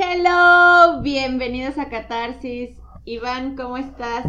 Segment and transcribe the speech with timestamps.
[0.00, 2.70] Hello, bienvenidos a Catarsis.
[3.04, 4.26] Iván, ¿cómo estás?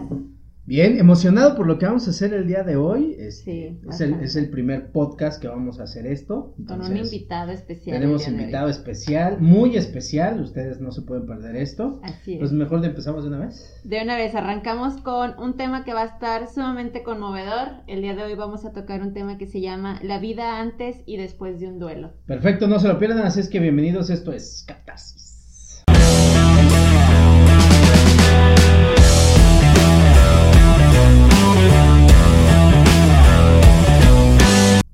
[0.66, 3.16] Bien, emocionado por lo que vamos a hacer el día de hoy.
[3.20, 4.26] Es, Sí, es, el, bastante.
[4.26, 6.56] es el primer podcast que vamos a hacer esto.
[6.68, 8.00] Con un invitado especial.
[8.00, 10.42] Tenemos invitado especial, muy especial.
[10.42, 12.00] Ustedes no se pueden perder esto.
[12.02, 12.40] Así es.
[12.40, 13.80] Pues mejor de empezamos de una vez.
[13.84, 17.84] De una vez arrancamos con un tema que va a estar sumamente conmovedor.
[17.86, 21.04] El día de hoy vamos a tocar un tema que se llama La vida antes
[21.06, 22.14] y después de un duelo.
[22.26, 23.20] Perfecto, no se lo pierdan.
[23.20, 24.10] Así es que bienvenidos.
[24.10, 25.29] Esto es Catarsis.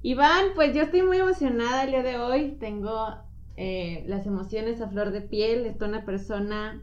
[0.02, 2.58] Iván, pues yo estoy muy emocionada el día de hoy.
[2.59, 3.08] Tengo
[3.58, 5.66] eh, las emociones a flor de piel.
[5.66, 6.81] Está una persona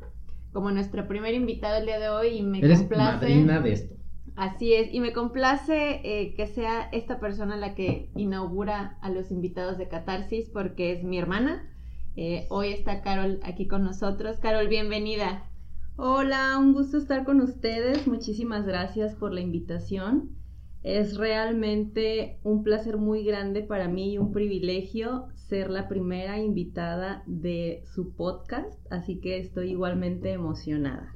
[0.52, 3.12] como nuestra primera invitada el día de hoy y me Eres complace.
[3.12, 3.94] madrina de esto.
[4.34, 9.30] Así es, y me complace eh, que sea esta persona la que inaugura a los
[9.30, 11.68] invitados de Catarsis porque es mi hermana.
[12.16, 14.38] Eh, hoy está Carol aquí con nosotros.
[14.38, 15.44] Carol, bienvenida.
[15.96, 18.06] Hola, un gusto estar con ustedes.
[18.06, 20.30] Muchísimas gracias por la invitación.
[20.82, 27.22] Es realmente un placer muy grande para mí y un privilegio ser la primera invitada
[27.26, 31.14] de su podcast, así que estoy igualmente emocionada.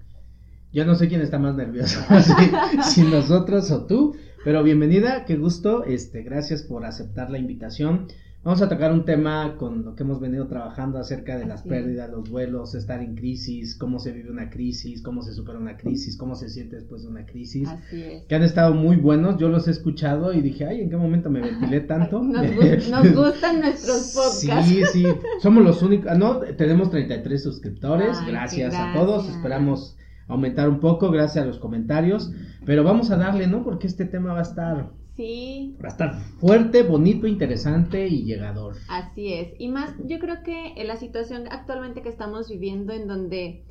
[0.74, 1.98] Yo no sé quién está más nervioso,
[2.82, 8.08] si, si nosotros o tú, pero bienvenida, qué gusto, este, gracias por aceptar la invitación.
[8.46, 11.68] Vamos a tocar un tema con lo que hemos venido trabajando acerca de las Así
[11.68, 15.76] pérdidas, los duelos, estar en crisis, cómo se vive una crisis, cómo se supera una
[15.76, 17.68] crisis, cómo se siente después de una crisis.
[17.68, 18.24] Así es.
[18.26, 21.28] Que han estado muy buenos, yo los he escuchado y dije, ay, ¿en qué momento
[21.28, 22.22] me ventilé tanto?
[22.22, 24.68] Nos, nos gustan nuestros podcasts.
[24.68, 25.06] Sí, sí,
[25.42, 29.36] somos los únicos, ah, no, tenemos 33 suscriptores, Ay, qué gracias, a todos, gracias.
[29.38, 29.96] esperamos
[30.28, 32.30] aumentar un poco, gracias a los comentarios,
[32.64, 33.64] pero vamos a darle, ¿no?
[33.64, 38.76] Porque este tema va a estar, Sí, va a estar fuerte, bonito, interesante y llegador.
[38.88, 39.54] Así es.
[39.58, 43.64] Y más, yo creo que en la situación actualmente que estamos viviendo, en donde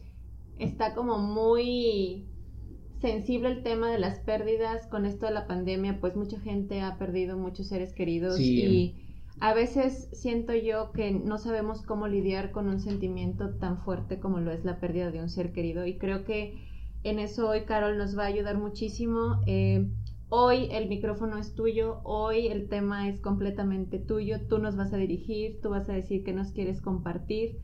[0.57, 2.25] está como muy
[2.99, 6.97] sensible el tema de las pérdidas con esto de la pandemia, pues mucha gente ha
[6.97, 8.63] perdido muchos seres queridos Sí.
[8.65, 8.95] y
[9.39, 14.39] a veces siento yo que no sabemos cómo lidiar con un sentimiento tan fuerte como
[14.39, 16.57] lo es la pérdida de un ser querido y creo que
[17.03, 19.41] en eso hoy Carol nos va a ayudar muchísimo.
[19.45, 19.87] Eh,
[20.29, 24.97] Hoy el micrófono es tuyo, hoy el tema es completamente tuyo, tú nos vas a
[24.97, 27.59] dirigir, tú vas a decir que nos quieres compartir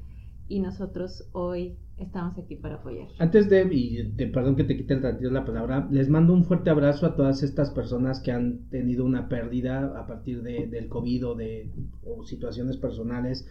[0.47, 3.07] y nosotros hoy estamos aquí para apoyar.
[3.17, 6.45] Antes de, y te, perdón que te quite el ratito la palabra, les mando un
[6.45, 10.87] fuerte abrazo a todas estas personas que han tenido una pérdida a partir de, del
[10.87, 11.71] COVID o de
[12.03, 13.47] o situaciones personales.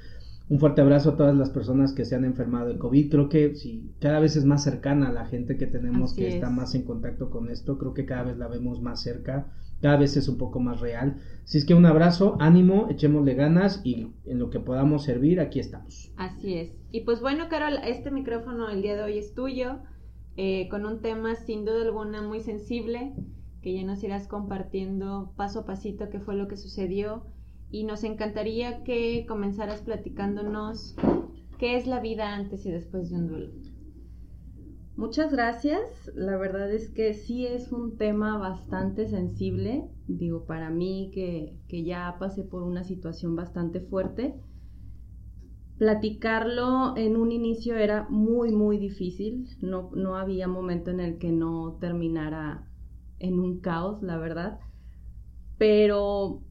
[0.50, 3.08] Un fuerte abrazo a todas las personas que se han enfermado de COVID.
[3.08, 6.28] Creo que sí, cada vez es más cercana a la gente que tenemos Así que
[6.28, 6.52] está es.
[6.52, 7.78] más en contacto con esto.
[7.78, 9.46] Creo que cada vez la vemos más cerca,
[9.80, 11.18] cada vez es un poco más real.
[11.44, 15.60] Así es que un abrazo, ánimo, echémosle ganas y en lo que podamos servir, aquí
[15.60, 16.12] estamos.
[16.16, 16.72] Así es.
[16.90, 19.78] Y pues bueno, Carol, este micrófono el día de hoy es tuyo,
[20.36, 23.12] eh, con un tema sin duda alguna muy sensible,
[23.62, 27.22] que ya nos irás compartiendo paso a pasito qué fue lo que sucedió.
[27.70, 30.96] Y nos encantaría que comenzaras platicándonos
[31.58, 33.52] qué es la vida antes y después de un duelo.
[35.00, 36.10] Muchas gracias.
[36.14, 39.88] La verdad es que sí es un tema bastante sensible.
[40.08, 44.34] Digo, para mí que, que ya pasé por una situación bastante fuerte.
[45.78, 49.48] Platicarlo en un inicio era muy, muy difícil.
[49.62, 52.68] No, no había momento en el que no terminara
[53.20, 54.58] en un caos, la verdad.
[55.56, 56.42] Pero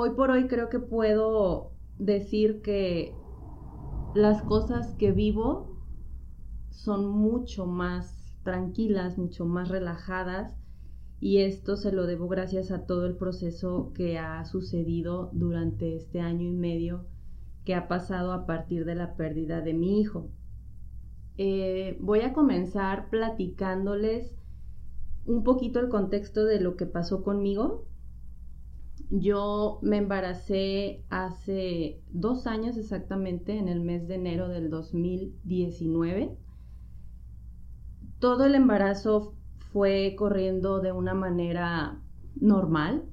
[0.00, 3.16] hoy por hoy creo que puedo decir que
[4.14, 5.76] las cosas que vivo
[6.70, 10.56] son mucho más tranquilas, mucho más relajadas
[11.18, 16.20] y esto se lo debo gracias a todo el proceso que ha sucedido durante este
[16.20, 17.04] año y medio
[17.64, 20.30] que ha pasado a partir de la pérdida de mi hijo.
[21.38, 24.32] Eh, voy a comenzar platicándoles
[25.26, 27.87] un poquito el contexto de lo que pasó conmigo.
[29.10, 36.36] Yo me embaracé hace dos años exactamente, en el mes de enero del 2019
[38.18, 39.34] todo el embarazo
[39.72, 42.02] fue corriendo de una manera
[42.40, 43.04] normal.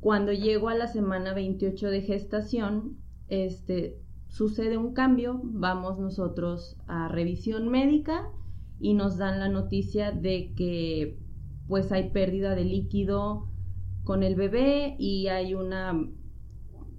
[0.00, 2.96] Cuando llego a la semana 28 de gestación,
[3.28, 8.30] este, sucede un cambio, vamos nosotros a revisión médica
[8.78, 11.18] y nos dan la noticia de que
[11.66, 13.48] pues hay pérdida de líquido
[14.06, 15.92] con el bebé y hay una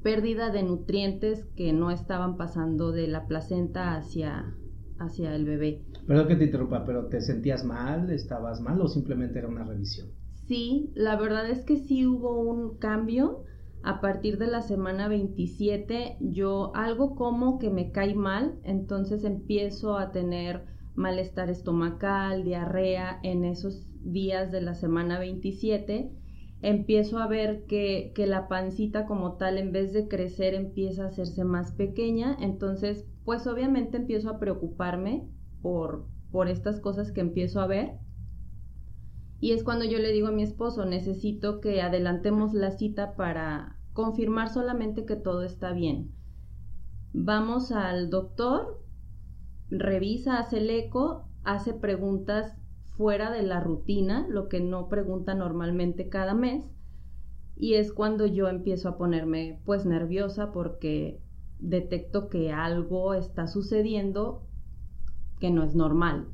[0.04, 4.54] pérdida de nutrientes que no estaban pasando de la placenta hacia,
[5.00, 5.86] hacia el bebé.
[6.06, 8.12] Perdón que te interrumpa, pero ¿te sentías mal?
[8.12, 10.10] ¿Estabas mal o simplemente era una revisión?
[10.48, 13.44] Sí, la verdad es que sí hubo un cambio
[13.84, 19.98] A partir de la semana 27 yo algo como que me cae mal, entonces empiezo
[19.98, 20.66] a tener
[20.96, 26.12] malestar estomacal, diarrea en esos días de la semana 27
[26.62, 31.08] empiezo a ver que, que, la pancita como tal, en vez de crecer, empieza a
[31.08, 32.36] hacerse más pequeña.
[32.40, 35.28] Entonces, pues obviamente empiezo a preocuparme
[35.62, 38.00] por, por estas cosas que empiezo a ver.
[39.40, 43.78] Y es cuando yo le digo a mi esposo, necesito que adelantemos la cita para
[43.94, 46.12] confirmar solamente que todo está bien.
[47.14, 48.84] Vamos al doctor,
[49.70, 52.54] revisa, hace el eco, hace preguntas
[52.98, 56.66] fuera de la rutina, lo que no pregunta normalmente cada mes.
[57.56, 61.22] Y es cuando yo empiezo a ponerme pues nerviosa porque
[61.60, 64.44] detecto que algo está sucediendo
[65.40, 66.28] que no es normal.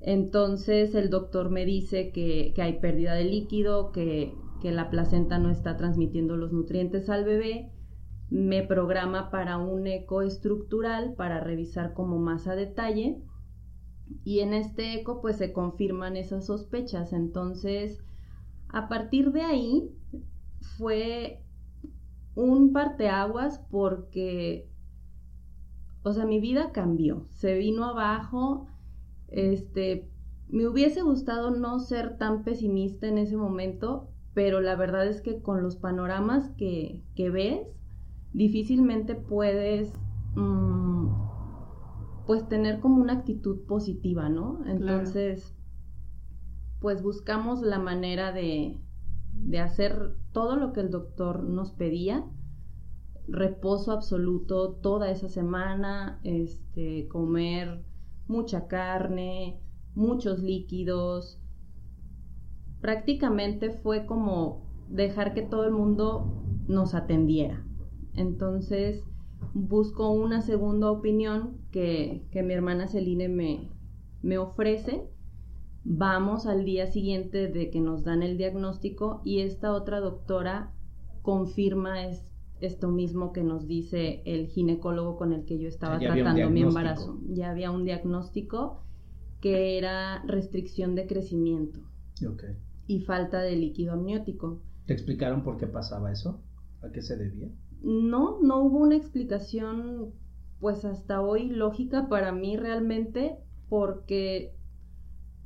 [0.00, 5.50] Entonces el doctor me dice que, hay pérdida de líquido, que, que la placenta no
[5.50, 7.70] está transmitiendo los nutrientes al bebé,
[8.30, 13.22] me programa para un eco estructural para revisar como más a detalle
[14.24, 17.12] y en este eco pues se confirman esas sospechas.
[17.12, 18.02] Entonces,
[18.68, 19.90] a partir de ahí
[20.78, 21.42] fue
[22.34, 24.68] un parteaguas porque,
[26.02, 28.66] o sea, mi vida cambió, se vino abajo,
[29.28, 30.08] este,
[30.48, 35.40] me hubiese gustado no ser tan pesimista en ese momento, pero la verdad es que
[35.40, 37.68] con los panoramas que, que ves,
[38.32, 39.92] difícilmente puedes
[40.34, 41.23] mm,
[42.26, 44.64] pues tener como una actitud positiva, ¿no?
[44.66, 45.54] Entonces,
[46.80, 48.80] pues buscamos la manera de,
[49.32, 52.24] de hacer todo lo que el doctor nos pedía,
[53.26, 57.84] reposo absoluto toda esa semana, este, comer
[58.26, 59.60] mucha carne,
[59.94, 61.40] muchos líquidos.
[62.80, 67.66] Prácticamente fue como dejar que todo el mundo nos atendiera.
[68.14, 69.04] Entonces,
[69.52, 73.70] busco una segunda opinión que, mi hermana Celine me,
[74.22, 75.02] me ofrece.
[75.84, 80.72] Vamos al día siguiente de que nos dan el diagnóstico y esta otra doctora
[81.22, 82.24] confirma es,
[82.60, 87.18] esto mismo que nos dice el ginecólogo con el que yo estaba tratando mi embarazo.
[87.28, 88.82] Ya había un diagnóstico
[89.40, 91.80] que era restricción de crecimiento
[92.86, 94.62] y falta de líquido amniótico.
[94.86, 96.40] ¿Te explicaron por qué pasaba eso?
[96.84, 97.48] ¿A qué se debía?
[97.84, 100.12] no, no hubo una explicación
[100.58, 103.36] pues hasta hoy lógica para mí realmente
[103.68, 104.54] porque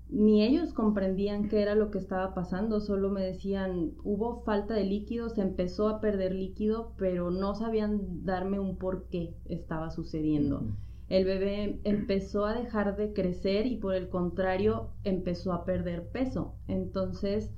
[0.09, 4.85] ni ellos comprendían qué era lo que estaba pasando, solo me decían, hubo falta de
[4.85, 10.63] líquido, se empezó a perder líquido, pero no sabían darme un por qué estaba sucediendo.
[11.09, 16.55] El bebé empezó a dejar de crecer y por el contrario empezó a perder peso.
[16.69, 17.53] Entonces,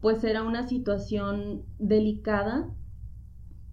[0.00, 2.72] pues era una situación delicada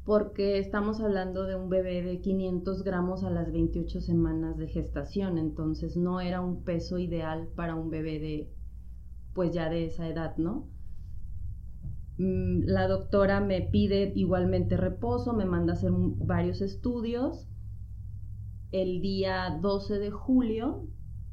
[0.05, 5.39] porque estamos hablando de un bebé de 500 gramos a las 28 semanas de gestación,
[5.39, 8.53] entonces no era un peso ideal para un bebé de,
[9.33, 10.67] pues ya de esa edad, ¿no?
[12.17, 17.49] Mm, la doctora me pide igualmente reposo, me manda a hacer varios estudios.
[18.71, 20.87] El día 12 de julio,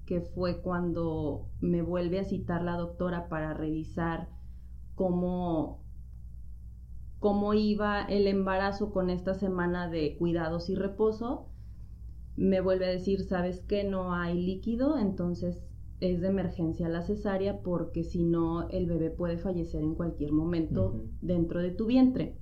[0.06, 4.28] que fue cuando me vuelve a citar la doctora para revisar
[4.94, 5.82] cómo
[7.18, 11.46] cómo iba el embarazo con esta semana de cuidados y reposo,
[12.36, 15.62] me vuelve a decir, sabes que no hay líquido, entonces
[16.00, 21.04] es de emergencia la cesárea porque si no el bebé puede fallecer en cualquier momento
[21.20, 22.36] dentro de tu vientre.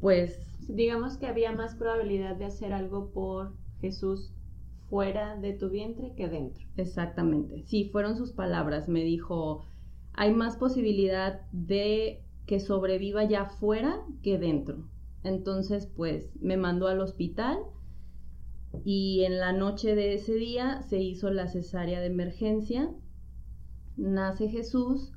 [0.00, 0.36] Pues
[0.68, 4.32] digamos que había más probabilidad de hacer algo por Jesús
[4.90, 6.64] fuera de tu vientre que dentro.
[6.76, 7.62] Exactamente.
[7.66, 8.88] Sí, fueron sus palabras.
[8.88, 9.64] Me dijo,
[10.20, 14.88] hay más posibilidad de que sobreviva ya fuera que dentro.
[15.22, 17.56] Entonces, pues me mandó al hospital
[18.84, 22.90] y en la noche de ese día se hizo la cesárea de emergencia.
[23.96, 25.12] Nace Jesús.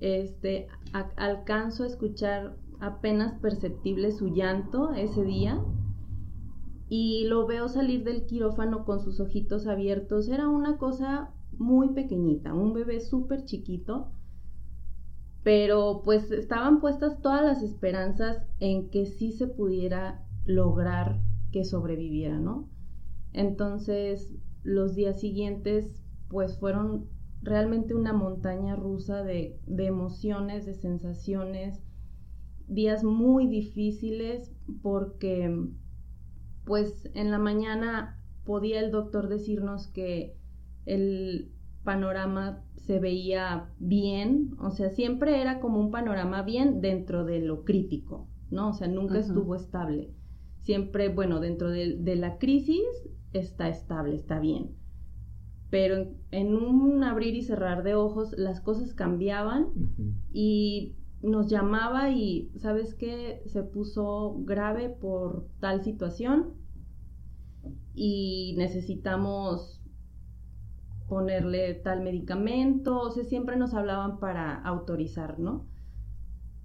[0.00, 0.66] Este,
[1.14, 5.62] alcanzo a escuchar apenas perceptible su llanto ese día
[6.88, 10.28] y lo veo salir del quirófano con sus ojitos abiertos.
[10.28, 14.10] Era una cosa muy pequeñita, un bebé súper chiquito
[15.44, 21.20] pero pues estaban puestas todas las esperanzas en que sí se pudiera lograr
[21.52, 22.70] que sobreviviera, ¿no?
[23.34, 27.06] Entonces, los días siguientes, pues fueron
[27.42, 31.84] realmente una montaña rusa de, de emociones, de sensaciones,
[32.66, 34.50] días muy difíciles
[34.82, 35.68] porque,
[36.64, 40.38] pues en la mañana podía el doctor decirnos que
[40.86, 47.40] el panorama se veía bien, o sea, siempre era como un panorama bien dentro de
[47.40, 48.70] lo crítico, ¿no?
[48.70, 50.10] O sea, nunca estuvo estable.
[50.60, 52.84] Siempre, bueno, dentro de, la crisis
[53.32, 54.72] está estable, está bien.
[55.70, 59.68] Pero en, un abrir y cerrar de ojos las cosas cambiaban
[60.32, 63.42] y nos llamaba y, ¿sabes qué?
[63.46, 66.52] Se puso grave por tal situación
[67.94, 69.83] y necesitamos
[71.08, 75.66] ponerle tal medicamento, o sea, siempre nos hablaban para autorizar, ¿no?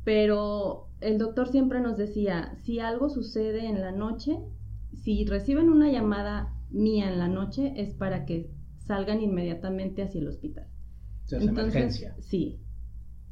[0.03, 4.39] Pero el doctor siempre nos decía, si algo sucede en la noche,
[4.93, 10.27] si reciben una llamada mía en la noche, es para que salgan inmediatamente hacia el
[10.27, 10.67] hospital.
[11.25, 12.15] O sea, emergencia.
[12.19, 12.59] Sí.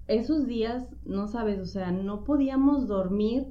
[0.08, 3.48] Esos días, no sabes, o sea, no podíamos dormir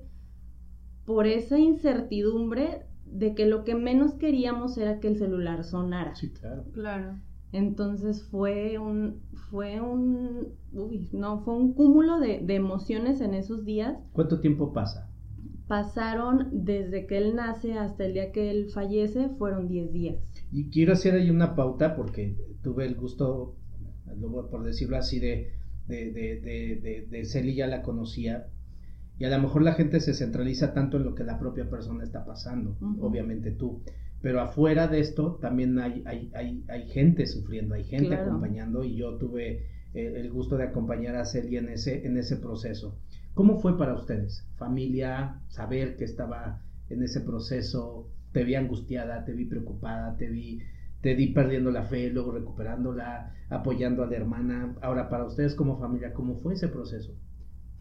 [1.04, 6.14] por esa incertidumbre de que lo que menos queríamos era que el celular sonara.
[6.14, 6.64] Sí, claro.
[6.72, 7.18] Claro.
[7.56, 13.96] Entonces fue un, fue un, uy, no, fue un cúmulo de, emociones en esos días.
[14.12, 15.08] ¿Cuánto tiempo pasa?
[15.66, 20.16] Pasaron desde que él nace hasta el día que él fallece, fueron 10 días.
[20.52, 23.56] Y quiero hacer ahí una pauta porque tuve el gusto,
[24.50, 25.52] por decirlo así, de,
[25.88, 28.48] de, de, de, Celi ya la conocía.
[29.18, 32.04] Y a lo mejor la gente se centraliza tanto en lo que la propia persona
[32.04, 33.80] está pasando, obviamente tú
[34.22, 38.96] pero afuera de esto también hay, hay, hay, hay gente sufriendo, hay gente acompañando y
[38.96, 42.98] yo tuve eh, el gusto de acompañar a Celia en ese, en ese proceso.
[43.34, 44.46] ¿Cómo fue para ustedes?
[44.56, 50.60] Familia, saber que estaba en ese proceso, te vi angustiada, te vi preocupada, te vi,
[51.02, 54.74] te vi perdiendo la fe, luego recuperándola, apoyando a la hermana.
[54.80, 57.12] Ahora, para ustedes como familia, ¿cómo fue ese proceso?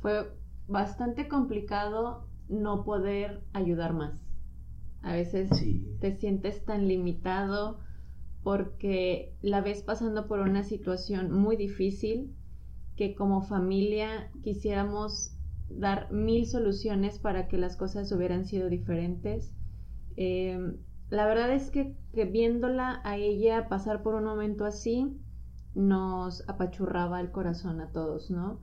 [0.02, 0.28] Fue
[0.68, 4.25] bastante complicado no poder ayudar más
[5.06, 5.52] a veces
[6.00, 7.80] te sientes tan limitado
[8.42, 12.36] porque la ves pasando por una situación muy difícil
[12.96, 15.38] que como familia quisiéramos
[15.70, 19.54] dar mil soluciones para que las cosas hubieran sido diferentes.
[20.18, 20.78] Em,
[21.12, 25.16] la verdad es que, que, viéndola a ella pasar por un momento así,
[25.76, 28.60] nos apachurraba el corazón a todos, ¿no?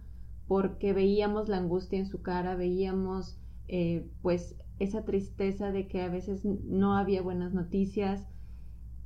[0.49, 6.09] Porque veíamos la angustia en su cara, veíamos eh, pues esa tristeza de que a
[6.09, 8.27] veces no había buenas noticias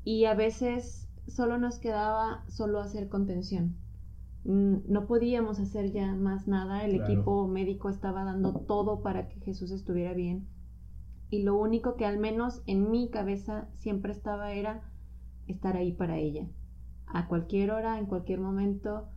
[0.05, 3.77] y a veces solo nos quedaba solo hacer contención.
[4.45, 9.73] No podíamos hacer ya más nada, el equipo médico estaba dando todo para que Jesús
[9.73, 10.47] estuviera bien
[11.31, 14.83] y lo único que al menos en mi cabeza siempre estaba era
[15.49, 16.47] estar ahí para ella,
[17.07, 19.09] a cualquier hora, en cualquier momento,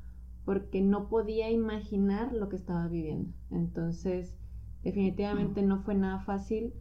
[0.45, 3.31] porque no podía imaginar lo que estaba viviendo.
[3.51, 4.38] Entonces,
[4.83, 6.73] Definitivamente no fue nada fácil.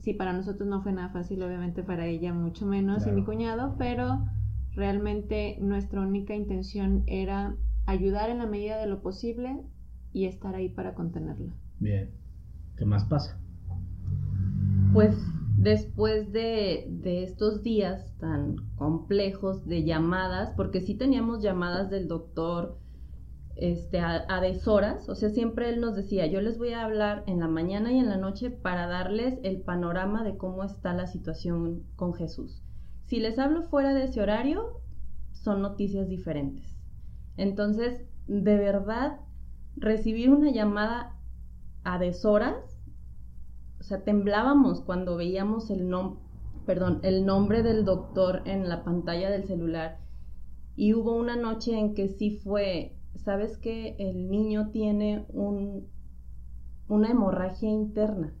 [0.00, 3.76] Sí, para nosotros no fue nada fácil, obviamente para ella mucho menos y mi cuñado,
[3.78, 4.26] pero
[4.74, 7.56] realmente nuestra única intención era
[7.86, 9.62] ayudar en la medida de lo posible
[10.12, 11.54] y estar ahí para contenerla.
[11.80, 12.10] Bien.
[12.76, 13.38] ¿Qué más pasa?
[14.92, 15.16] Pues
[15.56, 22.78] después de, de, estos días tan complejos de llamadas, porque sí teníamos llamadas del doctor
[23.56, 27.22] este, a, a, deshoras, o sea, siempre él nos decía, yo les voy a hablar
[27.26, 31.06] en la mañana y en la noche para darles el panorama de cómo está la
[31.06, 32.62] situación con Jesús.
[33.06, 34.80] Si les hablo fuera de ese horario,
[35.32, 36.74] son noticias diferentes.
[37.36, 39.20] Entonces, de verdad,
[39.76, 41.16] recibir una llamada
[41.84, 42.56] a deshoras,
[43.78, 45.94] o sea, temblábamos cuando veíamos el,
[46.64, 49.98] perdón, el nombre del doctor en la pantalla del celular.
[50.76, 55.88] Y hubo una noche en que sí fue sabes que el niño tiene un,
[56.88, 58.34] una hemorragia interna.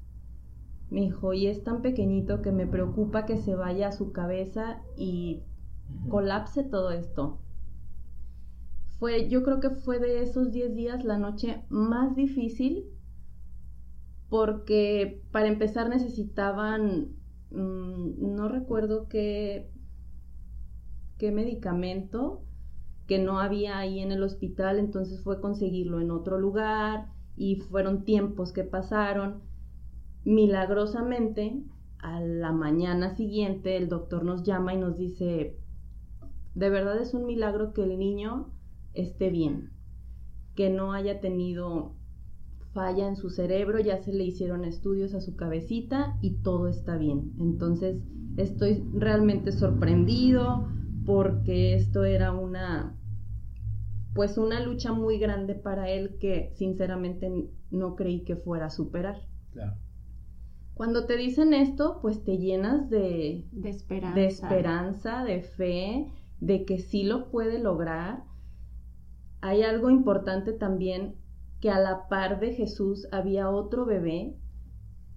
[0.90, 4.82] Me dijo, y es tan pequeñito que me preocupa que se vaya a su cabeza
[4.96, 5.42] y
[6.08, 7.40] colapse todo esto.
[8.98, 12.84] Fue, yo creo que fue de esos 10 días la noche más difícil
[14.28, 17.14] porque para empezar necesitaban,
[17.50, 19.70] mm, no recuerdo qué,
[21.18, 22.42] qué medicamento,
[23.06, 28.04] que no había ahí en el hospital, entonces fue conseguirlo en otro lugar y fueron
[28.04, 29.42] tiempos que pasaron.
[30.24, 31.62] Milagrosamente,
[31.98, 35.58] a la mañana siguiente el doctor nos llama y nos dice,
[36.54, 38.52] de verdad es un milagro que el niño
[38.94, 39.70] esté bien,
[40.54, 41.94] que no haya tenido
[42.72, 46.96] falla en su cerebro, ya se le hicieron estudios a su cabecita y todo está
[46.96, 47.32] bien.
[47.38, 48.02] Entonces
[48.36, 50.68] estoy realmente sorprendido,
[51.04, 52.96] porque esto era una
[54.14, 57.30] pues una lucha muy grande para él que sinceramente
[57.70, 59.16] no creí que fuera a superar.
[59.50, 59.74] Claro.
[60.74, 64.14] Cuando te dicen esto, pues te llenas de, de esperanza.
[64.14, 68.22] de esperanza, de fe, de que sí lo puede lograr.
[69.40, 71.16] hay algo importante también
[71.60, 74.36] que a la par de Jesús había otro bebé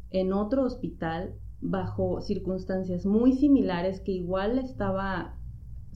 [0.10, 5.37] en otro hospital bajo circunstancias muy similares que igual estaba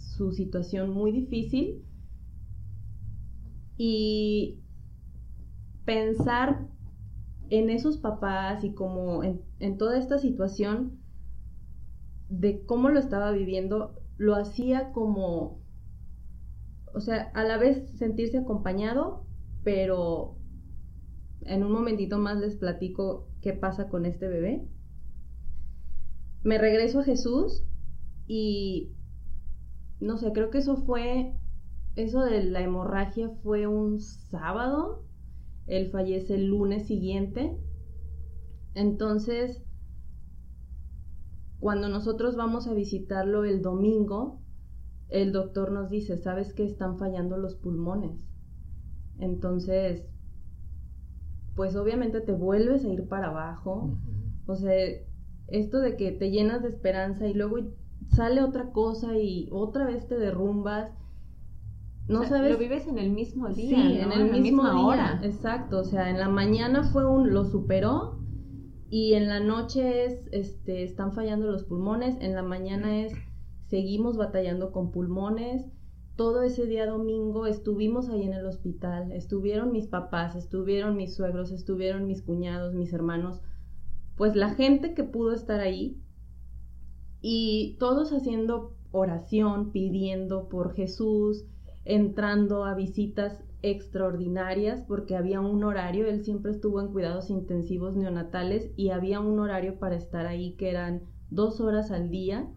[0.02, 1.86] su situación muy difícil
[3.78, 4.60] y
[5.86, 6.68] pensar
[7.50, 11.00] en esos papás y como en, toda esta situación
[12.30, 15.62] de cómo lo estaba viviendo, lo hacía como,
[16.94, 19.26] o sea, a la vez sentirse acompañado,
[19.64, 20.38] pero
[21.42, 24.68] en un momentito más les platico qué pasa con este bebé.
[26.44, 27.64] Me regreso a Jesús
[28.28, 28.94] y
[30.02, 31.34] no sé, creo que eso fue,
[31.96, 35.04] eso de la hemorragia fue un sábado,
[35.68, 37.58] él fallece el lunes siguiente,
[38.74, 39.64] entonces
[41.60, 44.42] cuando nosotros vamos a visitarlo el domingo,
[45.10, 48.20] el doctor nos dice, ¿sabes que están fallando los pulmones?
[49.20, 50.08] Entonces,
[51.56, 53.96] pues obviamente te vuelves a ir para abajo.
[54.48, 54.74] O sea,
[55.48, 57.60] esto de que te llenas de esperanza y luego
[58.12, 60.92] sale otra cosa y otra vez te derrumbas.
[62.08, 62.52] No sabes.
[62.52, 63.78] Lo vives en el mismo día.
[63.78, 64.78] Sí, en el mismo día.
[64.78, 65.20] Hora.
[65.24, 65.80] Exacto.
[65.80, 68.20] O sea, en la mañana fue un lo superó
[68.90, 73.14] y en la noche es este están fallando los pulmones, en la mañana es
[73.68, 75.72] seguimos batallando con pulmones
[76.22, 81.52] todo ese día domingo estuvimos ahí en el hospital, estuvieron mis papás, estuvieron mis suegros,
[81.52, 83.42] estuvieron mis cuñados, mis hermanos,
[84.18, 85.98] pues la gente que pudo estar ahí
[87.22, 91.46] y todos haciendo oración, pidiendo por Jesús,
[91.86, 98.72] entrando a visitas extraordinarias porque había un horario, él siempre estuvo en cuidados intensivos neonatales
[98.76, 102.50] y había un horario para estar ahí que eran dos horas al día.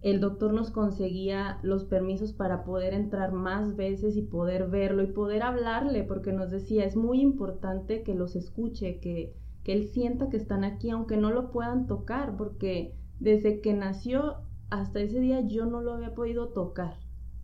[0.00, 5.08] El doctor nos conseguía los permisos para poder entrar más veces y poder verlo y
[5.08, 10.30] poder hablarle, porque nos decía, es muy importante que los escuche, que, que él sienta
[10.30, 14.38] que están aquí, aunque no lo puedan tocar, porque desde que nació
[14.70, 16.98] hasta ese día yo no lo había podido tocar.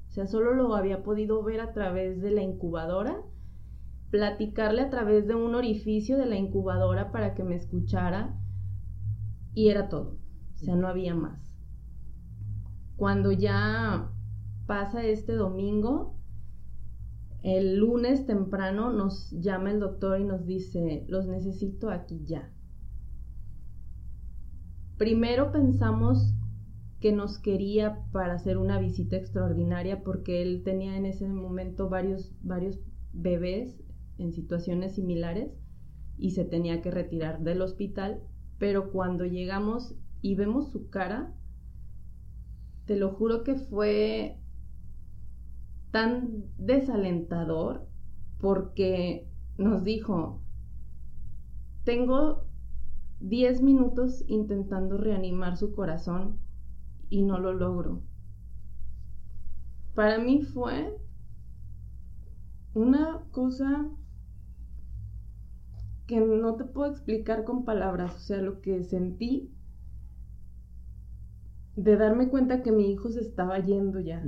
[0.08, 3.22] O sea, solo lo había podido ver a través de la incubadora,
[4.10, 8.34] platicarle a través de un orificio de la incubadora para que me escuchara
[9.52, 10.18] y era todo.
[10.54, 11.38] O sea, no había más.
[12.96, 14.10] Cuando ya
[14.66, 16.16] pasa este domingo,
[17.42, 22.50] el lunes temprano nos llama el doctor y nos dice, los necesito aquí ya.
[24.98, 26.34] Primero pensamos
[27.00, 32.32] que nos quería para hacer una visita extraordinaria porque él tenía en ese momento varios,
[32.42, 32.78] varios
[33.12, 33.76] bebés
[34.18, 35.52] en situaciones similares
[36.16, 38.22] y se tenía que retirar del hospital,
[38.58, 41.34] pero cuando llegamos y vemos su cara,
[42.86, 44.38] te lo juro que fue
[45.90, 47.86] tan desalentador
[48.38, 49.28] porque
[49.58, 50.42] nos dijo,
[51.84, 52.45] tengo
[53.20, 56.38] 10 minutos intentando reanimar su corazón
[57.08, 58.02] y no lo logro.
[59.94, 60.96] Para mí fue
[62.74, 63.88] una cosa
[66.06, 69.50] que no te puedo explicar con palabras, o sea, lo que sentí
[71.74, 74.22] de darme cuenta que mi hijo se estaba yendo ya.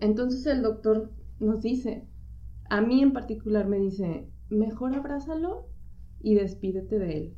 [0.00, 2.06] Entonces el doctor nos dice,
[2.68, 5.68] a mí en particular me dice, mejor abrázalo
[6.20, 7.36] y despídete de él.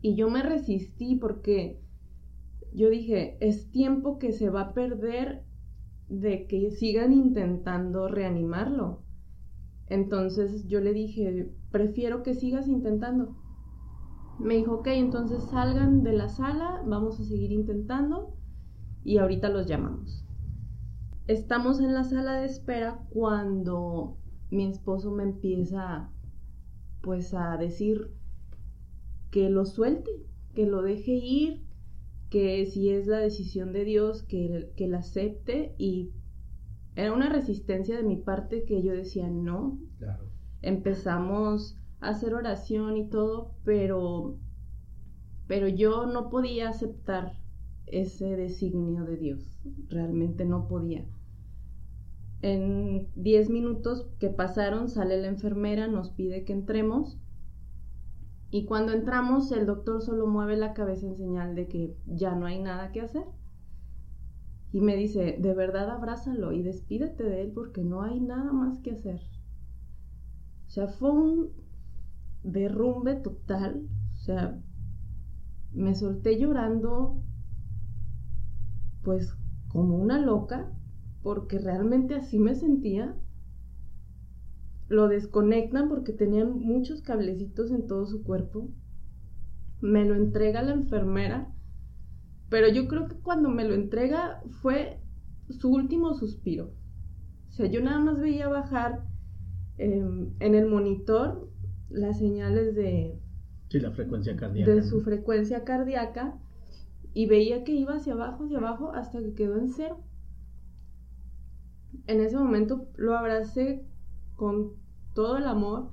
[0.00, 1.80] Y yo me resistí porque
[2.72, 5.44] yo dije, es tiempo que se va a perder
[6.08, 9.02] de que sigan intentando reanimarlo.
[9.88, 13.36] Entonces yo le dije, prefiero que sigas intentando
[14.40, 18.34] me dijo, ok, entonces salgan de la sala, vamos a seguir intentando
[19.04, 20.24] y ahorita los llamamos.
[21.26, 24.16] Estamos en la sala de espera cuando
[24.50, 26.10] mi esposo me empieza
[27.02, 28.10] pues a decir
[29.30, 30.10] que lo suelte,
[30.54, 31.62] que lo deje ir,
[32.30, 36.10] que si es la decisión de Dios, que, que la acepte y
[36.96, 39.78] era una resistencia de mi parte que yo decía no.
[40.62, 44.38] Empezamos hacer oración y todo, pero,
[45.46, 47.32] pero yo no podía aceptar
[47.86, 51.04] ese designio de Dios, realmente no podía.
[52.42, 57.18] En 10 minutos que pasaron sale la enfermera, nos pide que entremos
[58.50, 62.46] y cuando entramos el doctor solo mueve la cabeza en señal de que ya no
[62.46, 63.24] hay nada que hacer.
[64.72, 68.78] Y me dice, de verdad abrázalo y despídete de él porque no hay nada más
[68.80, 69.20] que hacer.
[70.66, 71.50] O sea, fue un,
[72.42, 74.58] derrumbe total, o sea,
[75.72, 77.22] me solté llorando
[79.02, 79.34] pues
[79.68, 80.72] como una loca
[81.22, 83.16] porque realmente así me sentía.
[84.88, 88.70] Lo desconectan porque tenían muchos cablecitos en todo su cuerpo.
[89.80, 91.52] Me lo entrega la enfermera,
[92.48, 95.00] pero yo creo que cuando me lo entrega fue
[95.48, 96.74] su último suspiro.
[97.48, 99.06] O sea, yo nada más veía bajar
[99.78, 101.50] em, en el monitor
[101.88, 103.18] las señales de,
[103.68, 106.38] sí, la frecuencia cardíaca, de su frecuencia cardíaca
[107.14, 110.04] y veía que iba hacia abajo, hacia abajo, hasta que quedó en cero.
[112.06, 113.84] En ese momento lo abracé
[114.36, 114.72] con
[115.14, 115.90] todo el amor,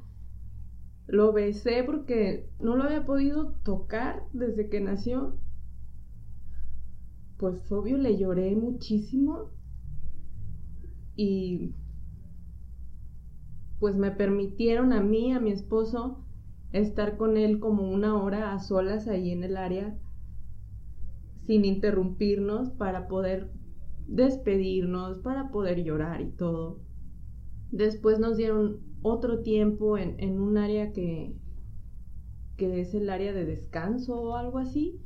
[1.08, 5.38] lo besé porque no lo había podido tocar desde que nació.
[7.38, 9.52] Pues obvio le lloré muchísimo
[11.16, 11.76] y
[13.80, 16.24] pues me permitieron a mí, a mi esposo,
[16.72, 19.98] estar con él como una hora a solas ahí en el área
[21.48, 23.50] sin interrumpirnos para poder
[24.08, 26.80] despedirnos, para poder llorar y todo.
[27.72, 31.36] Después nos dieron otro tiempo en, un área que,
[32.56, 35.00] que es el área de descanso o algo así.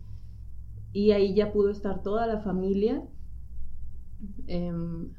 [0.94, 3.04] Y ahí ya pudo estar toda la familia.
[4.48, 5.10] Em,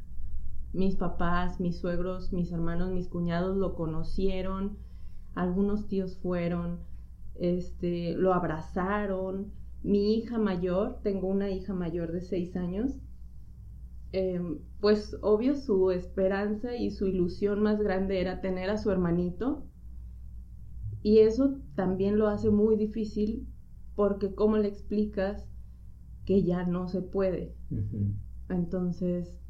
[0.73, 4.79] mis papás, mis suegros, mis hermanos, mis cuñados lo conocieron,
[5.35, 6.81] algunos tíos fueron,
[7.35, 9.53] este, lo abrazaron.
[9.83, 13.01] Mi hija mayor, tengo una hija mayor de seis años,
[14.13, 19.67] em, pues obvio su esperanza y su ilusión más grande era tener a su hermanito.
[21.03, 23.49] Y eso también lo hace muy difícil
[23.95, 25.47] porque ¿cómo le explicas
[26.25, 27.57] que ya no se puede?
[28.49, 29.41] Entonces,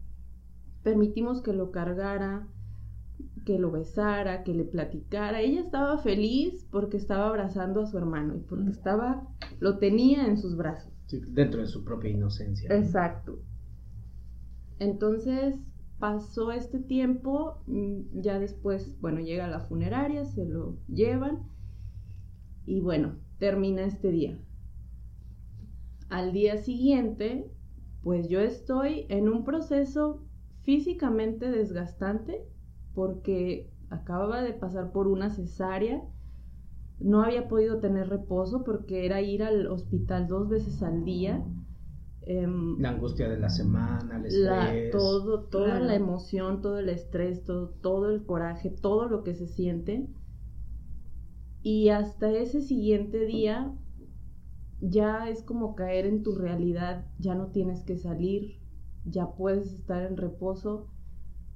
[0.82, 2.48] permitimos que lo cargara,
[3.44, 5.40] que lo besara, que le platicara.
[5.40, 9.28] Ella estaba feliz porque estaba abrazando a su hermano y porque estaba,
[9.60, 10.92] lo tenía en sus brazos.
[11.28, 12.74] dentro de su propia inocencia.
[12.74, 13.38] Exacto.
[14.78, 15.56] Entonces
[15.98, 21.44] pasó este tiempo, mm, ya después, bueno, llega la funeraria, se lo llevan
[22.66, 24.38] y bueno, termina este día.
[26.08, 27.50] Al día siguiente,
[28.02, 30.24] pues yo estoy en un proceso
[30.62, 32.44] físicamente desgastante
[32.94, 36.02] porque acababa de pasar por una cesárea,
[36.98, 41.44] no había podido tener reposo porque era ir al hospital dos veces al día.
[42.24, 44.92] Em, la angustia de la semana, el estrés.
[44.92, 49.46] todo, toda la emoción, todo el estrés, todo, todo el coraje, todo lo que se
[49.48, 50.08] siente.
[51.62, 53.72] Y hasta ese siguiente día
[54.80, 58.60] ya es como caer en tu realidad, ya no tienes que salir,
[59.04, 60.88] ya puedes estar en reposo,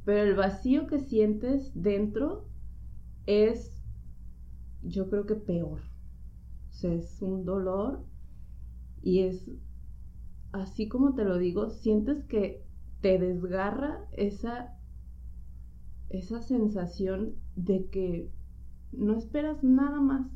[0.04, 2.48] pero el vacío que sientes dentro
[3.26, 3.82] es,
[4.82, 5.80] yo creo que peor.
[6.70, 8.04] O sea, es un dolor
[9.02, 9.50] y es,
[10.56, 12.64] así como te lo digo, sientes que
[13.00, 14.74] te desgarra esa,
[16.08, 18.30] esa sensación de que
[18.92, 20.26] no esperas nada más.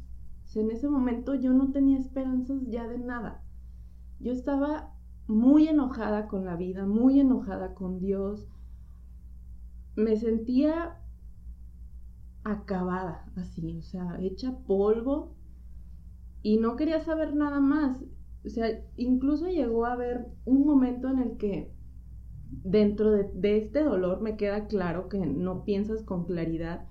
[0.54, 3.42] En ese momento yo no tenía esperanzas ya de nada.
[4.18, 4.94] Yo estaba
[5.28, 8.48] muy enojada con la vida, muy enojada con Dios.
[9.94, 10.98] Me sentía
[12.42, 15.36] acabada, así, o sea, hecha polvo
[16.42, 18.02] y no quería saber nada más.
[18.44, 21.72] O sea, incluso llegó a haber un momento en el que
[22.50, 26.88] dentro de, de, este dolor me queda claro que no piensas con claridad.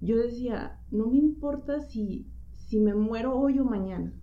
[0.00, 2.26] Yo decía, no me importa si,
[2.56, 4.14] si me muero hoy o mañana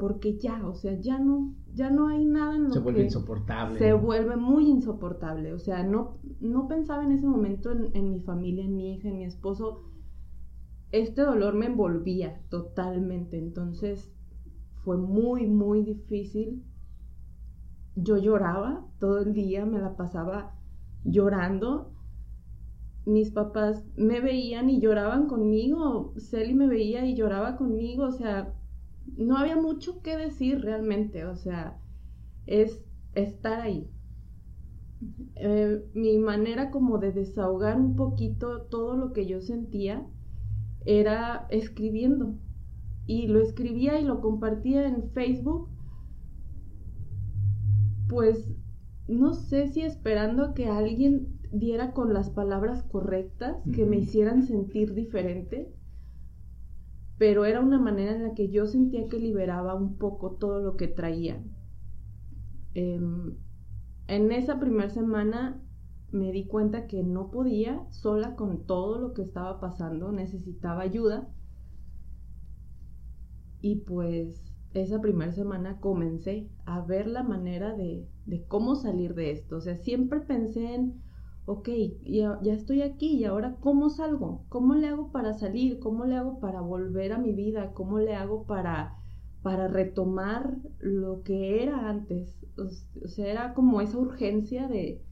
[0.00, 3.78] porque ya, o sea, ya no, ya no hay nada en lo se vuelve insoportable.
[3.78, 8.64] Se vuelve muy insoportable, o sea, no, no pensaba en ese momento en, mi familia,
[8.64, 9.84] en mi hija, en mi esposo.
[10.90, 14.10] Este dolor me envolvía totalmente, entonces
[14.90, 16.64] fue muy, muy difícil.
[17.94, 20.56] Yo lloraba todo el día, me la pasaba
[21.04, 21.92] llorando.
[23.06, 28.52] Mis papás me veían y lloraban conmigo, Celi me veía y lloraba conmigo, o sea,
[29.16, 31.78] no había mucho que decir realmente, o sea,
[32.46, 32.82] es
[33.14, 33.88] estar ahí.
[35.36, 40.04] Eh, mi manera como de desahogar un poquito todo lo que yo sentía
[40.84, 42.34] era escribiendo.
[43.10, 45.68] Y lo escribía y lo compartía en Facebook.
[48.08, 48.48] Pues
[49.08, 54.94] no sé si esperando que alguien diera con las palabras correctas, que me hicieran sentir
[54.94, 55.74] diferente
[57.20, 60.78] pero era una manera en la que yo sentía que liberaba un poco todo lo
[60.78, 61.44] que traía.
[62.72, 63.36] Em,
[64.06, 65.60] en esa primera semana
[66.12, 71.28] me di cuenta que no podía sola con todo lo que estaba pasando, necesitaba ayuda.
[73.60, 74.42] Y pues
[74.74, 79.56] esa primera semana comencé a ver la manera de, de cómo salir de esto.
[79.56, 81.02] O sea, siempre pensé en
[81.50, 81.68] ok,
[82.04, 84.44] ya, ya estoy aquí y ahora ¿cómo salgo?
[84.48, 85.80] ¿Cómo le hago para salir?
[85.80, 87.72] ¿Cómo le hago para volver a mi vida?
[87.72, 88.94] ¿Cómo le hago para,
[89.42, 92.38] para retomar lo que era antes?
[92.56, 95.02] O sea, era como esa urgencia de...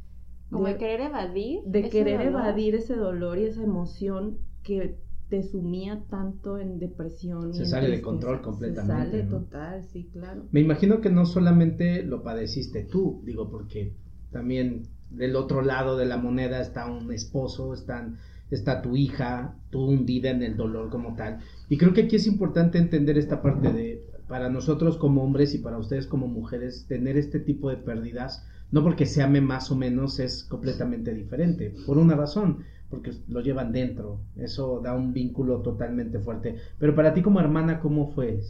[0.51, 1.63] Como de, querer evadir.
[1.65, 4.97] De querer evadir ese dolor y esa emoción que
[5.29, 7.53] te sumía tanto en depresión.
[7.55, 9.11] Se sale de control completamente.
[9.11, 10.45] Se sale total, sí, claro.
[10.53, 13.93] Me imagino que no solamente lo padeciste tú, digo, porque
[14.31, 18.19] también del otro lado de la moneda está un esposo, están,
[18.51, 21.41] está tu hija, tú hundida en el dolor como tal.
[21.69, 25.59] Y creo que aquí es importante entender esta parte de, para nosotros como hombres y
[25.59, 29.77] para ustedes como mujeres, tener este tipo de pérdidas, no porque se ame más o
[29.77, 35.61] menos, es completamente diferente, por una razón, porque lo llevan dentro, eso da un vínculo
[35.61, 36.57] totalmente fuerte.
[36.79, 38.40] Pero para ti como hermana, ¿cómo fue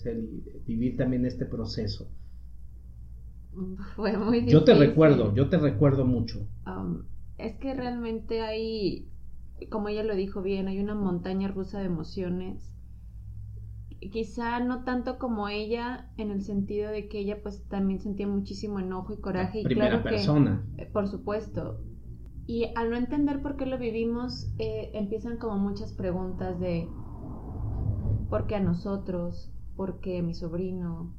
[0.67, 2.09] vivir también este proceso?
[3.97, 4.53] fue muy difícil.
[4.53, 6.47] Yo te recuerdo, yo te recuerdo mucho.
[6.67, 7.03] Um,
[7.37, 9.09] es que realmente hay,
[9.71, 12.75] como ella lo dijo bien, hay una montaña rusa de emociones.
[14.13, 18.79] Quizá no tanto como ella, en el sentido de que ella pues también sentía muchísimo
[18.79, 19.63] enojo y coraje.
[19.65, 20.65] primera y claro persona.
[20.77, 21.81] Que, eh, por supuesto.
[22.49, 26.89] Y al no entender por qué lo vivimos, eh, empiezan como muchas preguntas de
[28.31, 29.53] ¿por qué a nosotros?
[29.77, 31.13] ¿Por qué a mi sobrino?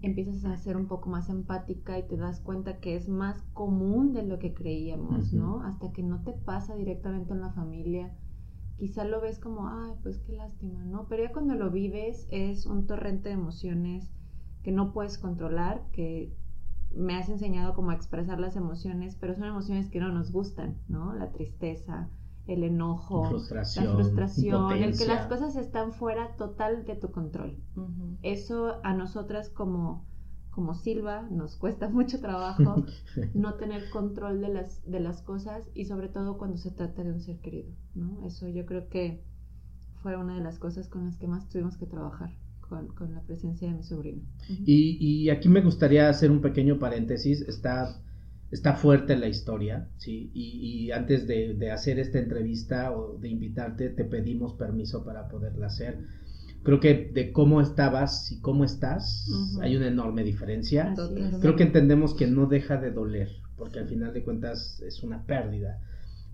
[0.00, 4.12] empiezas a ser un poco más empática y te das cuenta que es más común
[4.12, 5.62] de lo que creíamos, ¿no?
[5.62, 8.14] Hasta que no te pasa directamente en la familia,
[8.76, 11.08] quizá lo ves como, ay, pues qué lástima, ¿no?
[11.08, 14.12] Pero ya cuando lo vives es un torrente de emociones
[14.62, 16.32] que no puedes controlar, que
[16.96, 20.78] me has enseñado como a expresar las emociones, pero son emociones que no nos gustan,
[20.88, 21.14] ¿no?
[21.14, 22.08] La tristeza,
[22.46, 27.58] el enojo, la frustración, el que las cosas están fuera total de tu control.
[28.22, 30.06] Eso a nosotras como,
[30.50, 32.84] como Silva nos cuesta mucho trabajo
[33.34, 37.12] no tener control de las, de las cosas y sobre todo cuando se trata de
[37.12, 38.24] un ser querido, ¿no?
[38.24, 39.22] Eso yo creo que
[40.02, 42.30] fue una de las cosas con las que más tuvimos que trabajar.
[42.68, 44.22] Con, con la presencia de mi sobrino.
[44.48, 47.42] y, y aquí me gustaría hacer un pequeño paréntesis.
[47.42, 48.00] Está
[48.50, 50.30] está fuerte la historia, ¿sí?
[50.32, 55.98] Y, antes de, hacer esta entrevista o de invitarte, te pedimos permiso para poderla hacer.
[56.62, 59.28] Creo que de cómo estabas y cómo estás
[59.60, 60.94] hay una enorme diferencia.
[61.40, 65.24] Creo que entendemos que no deja de doler, porque al final de cuentas es una
[65.24, 65.80] pérdida,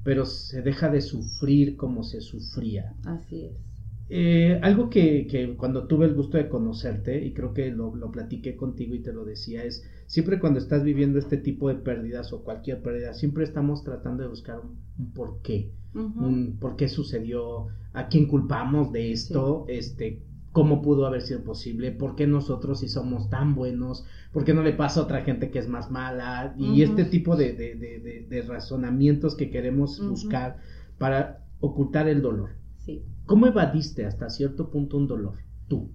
[0.04, 2.94] pero se deja de sufrir como se sufría.
[3.04, 3.71] Así es.
[4.14, 8.10] Eh, algo que, que, cuando tuve el gusto de conocerte, y creo que lo, lo,
[8.10, 12.30] platiqué contigo y te lo decía, es siempre cuando estás viviendo este tipo de pérdidas
[12.34, 17.68] o cualquier pérdida, siempre estamos tratando de buscar un, por qué, un por qué sucedió,
[17.94, 20.20] a quién culpamos de esto, este,
[20.52, 24.62] cómo pudo haber sido posible, por qué nosotros si somos tan buenos, por qué no
[24.62, 28.26] le pasa a otra gente que es más mala, y este tipo de, de, de,
[28.28, 30.58] de, razonamientos que queremos buscar
[30.98, 32.60] para ocultar el dolor.
[32.84, 33.04] Sí.
[33.26, 35.38] ¿Cómo evadiste hasta cierto punto un dolor?
[35.68, 35.92] Tú.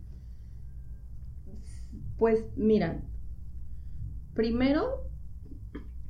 [2.17, 3.03] Pues mira,
[4.33, 5.09] primero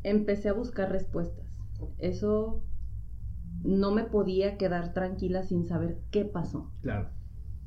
[0.03, 1.45] empecé a buscar respuestas.
[1.97, 2.63] Eso
[3.63, 6.71] no me podía quedar tranquila sin saber qué pasó.
[6.81, 7.09] Claro.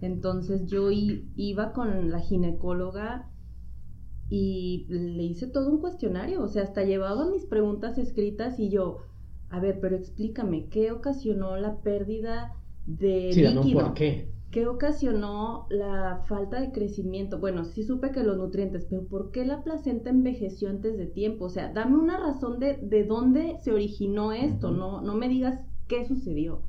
[0.00, 3.28] Entonces yo iba con la ginecóloga
[4.30, 8.98] y le hice todo un cuestionario, o sea, hasta llevaba mis preguntas escritas y yo,
[9.50, 12.54] a ver, pero explícame, ¿qué ocasionó la pérdida
[12.86, 13.80] de sí, líquido.
[13.84, 14.32] ¿por qué?
[14.50, 17.38] ¿Qué ocasionó la falta de crecimiento?
[17.38, 21.44] Bueno, sí supe que los nutrientes, pero ¿por qué la placenta envejeció antes de tiempo?
[21.44, 25.60] O sea, dame una razón de, de dónde se originó esto, no, no me digas
[25.86, 26.62] qué sucedió.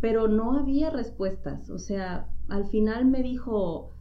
[0.00, 3.96] Pero no había respuestas, o sea, al final me dijo,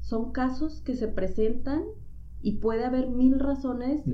[0.00, 1.82] son casos que se presentan
[2.40, 4.04] y puede haber mil razones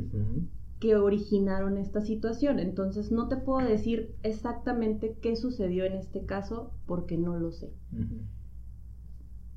[0.80, 2.58] que originaron esta situación.
[2.58, 7.72] Entonces no te puedo decir exactamente qué sucedió en este caso porque no lo sé.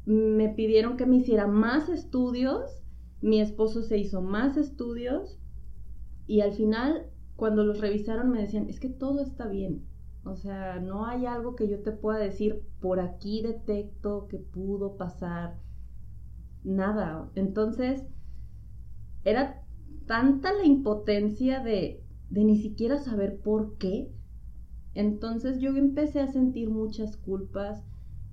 [0.05, 2.83] Me pidieron que me hiciera más estudios,
[3.21, 5.37] mi esposo se hizo más estudios
[6.25, 7.05] y al final
[7.35, 9.85] cuando los revisaron me decían, es que todo está bien.
[10.23, 14.95] O sea, no hay algo que yo te pueda decir, por aquí detecto que pudo
[14.95, 15.59] pasar.
[16.63, 17.31] Nada.
[17.33, 18.05] Entonces,
[19.23, 19.60] era
[20.11, 24.11] tanta la impotencia de, de ni siquiera saber por qué.
[24.93, 27.81] Entonces yo empecé a sentir muchas culpas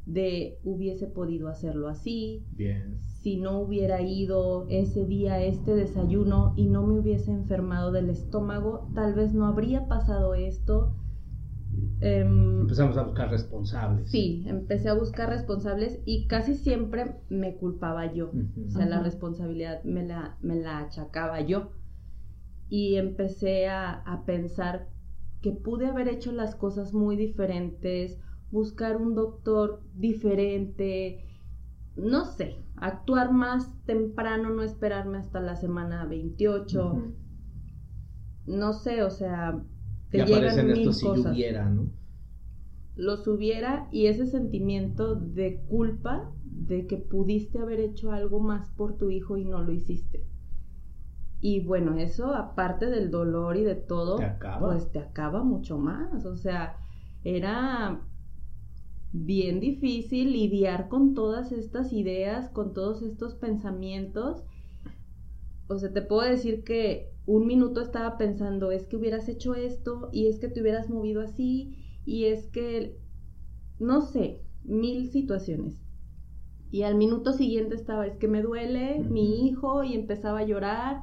[0.05, 2.43] de hubiese podido hacerlo así.
[2.57, 2.99] Bien.
[3.07, 8.11] Si no hubiera ido ese día a este desayuno y no me hubiese enfermado del
[8.11, 10.97] estómago, tal vez no habría pasado esto.
[12.00, 14.11] Em, Empezamos a buscar responsables.
[14.11, 18.31] Sí, empecé a buscar responsables y casi siempre me culpaba yo.
[18.66, 21.72] O sea, la responsabilidad me la, me la achacaba yo.
[22.68, 24.88] Y empecé a, a, pensar
[25.40, 28.18] que pude haber hecho las cosas muy diferentes,
[28.50, 31.24] buscar un doctor diferente,
[31.96, 37.12] no sé, actuar más temprano, no esperarme hasta la semana 28.
[38.46, 39.62] No sé, o sea,
[40.11, 41.25] te llegan mil esto cosas.
[41.25, 41.90] si hubiera, ¿no?
[42.97, 48.97] Los hubiera y ese sentimiento de culpa de que pudiste haber hecho algo más por
[48.97, 50.25] tu hijo y no lo hiciste.
[51.40, 54.18] Y bueno, eso aparte del dolor y de todo,
[54.59, 56.25] pues te acaba mucho más.
[56.25, 56.77] O sea,
[57.23, 58.01] era
[59.12, 64.42] bien difícil lidiar con todas estas ideas, con todos estos pensamientos.
[65.68, 70.09] O sea, te puedo decir que un minuto estaba pensando, es que hubieras hecho esto
[70.12, 72.97] y es que te hubieras movido así y es que,
[73.79, 75.75] no sé, mil situaciones.
[76.71, 81.03] Y al minuto siguiente estaba, es que me duele mi hijo y empezaba a llorar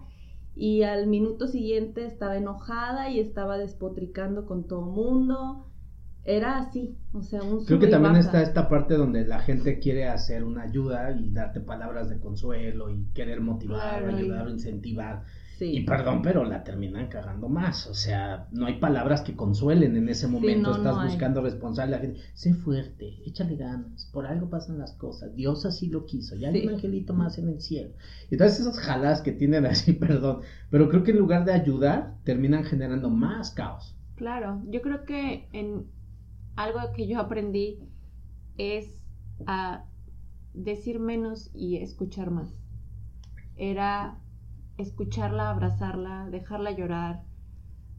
[0.56, 5.68] y al minuto siguiente estaba enojada y estaba despotricando con todo mundo.
[6.24, 10.08] Era así, o sea, un Creo que también está esta parte donde la gente quiere
[10.08, 15.24] hacer una ayuda y darte palabras de consuelo y querer motivar, ayudar, incentivar.
[15.60, 17.88] Y perdón, pero la terminan cagando más.
[17.88, 20.76] O sea, no hay palabras que consuelen en ese momento.
[20.76, 21.92] Estás buscando responsable.
[21.92, 24.10] La gente, sé fuerte, échale ganas.
[24.12, 25.36] Por algo pasan las cosas.
[25.36, 26.36] Dios así lo quiso.
[26.36, 27.92] Ya hay un angelito más en el cielo.
[28.30, 30.42] Y todas esas jalas que tienen así, perdón.
[30.70, 33.96] Pero creo que en lugar de ayudar, terminan generando más caos.
[34.16, 35.86] Claro, yo creo que en
[36.56, 37.80] algo que yo aprendí
[38.58, 39.02] es
[39.46, 39.86] a
[40.54, 42.54] decir menos y escuchar más.
[43.58, 44.20] Era
[44.78, 47.24] escucharla, abrazarla, dejarla llorar.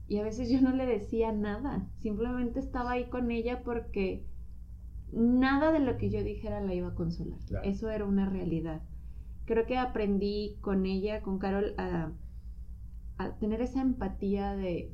[0.08, 4.24] Y a veces yo no le decía nada, simplemente estaba ahí con ella porque
[5.12, 7.38] nada de lo que yo dijera la iba a consolar.
[7.64, 8.82] Eso era una realidad.
[9.46, 12.12] Creo que aprendí con ella, con Carol, a,
[13.18, 14.92] a tener esa empatía de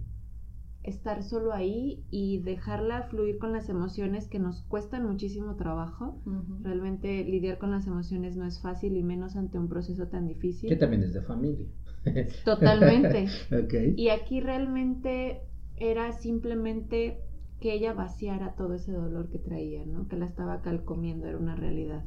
[0.82, 6.20] estar solo ahí y dejarla fluir con las emociones que nos cuestan muchísimo trabajo.
[6.62, 10.68] Realmente lidiar con las emociones no es fácil y menos ante un proceso tan difícil.
[10.68, 11.66] Que también es de familia.
[12.44, 13.26] Totalmente.
[13.96, 15.42] Y aquí realmente
[15.76, 17.18] era simplemente
[17.60, 20.08] que ella vaciara todo ese dolor que traía, ¿no?
[20.08, 22.04] Que la estaba calcomiendo, era una realidad.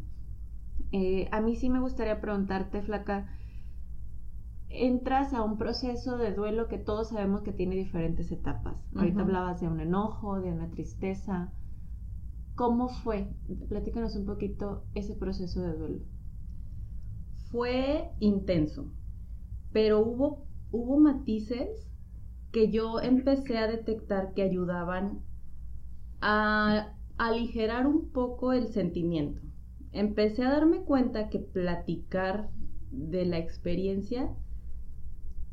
[0.92, 3.38] Eh, a mí sí me gustaría preguntarte, Flaca,
[4.78, 8.76] entras a un proceso de duelo que todos sabemos que tiene diferentes etapas.
[8.96, 11.54] Ahorita hablabas de un enojo, de una tristeza.
[12.56, 13.28] ¿Cómo fue?
[13.70, 16.00] Platícanos un poquito ese proceso de duelo.
[17.52, 18.92] Fue intenso,
[19.72, 21.90] pero hubo, hubo matices
[22.52, 25.20] que yo empecé a detectar que ayudaban
[26.22, 29.42] a aligerar un poco el sentimiento.
[29.92, 32.50] Empecé a darme cuenta que platicar
[32.92, 34.34] de la experiencia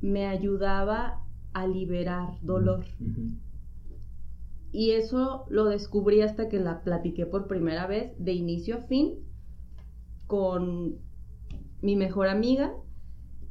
[0.02, 2.84] me ayudaba a liberar dolor.
[4.72, 9.18] Y eso lo descubrí hasta que la platiqué por primera vez, de inicio a fin,
[10.26, 10.98] con
[11.82, 12.74] mi mejor amiga,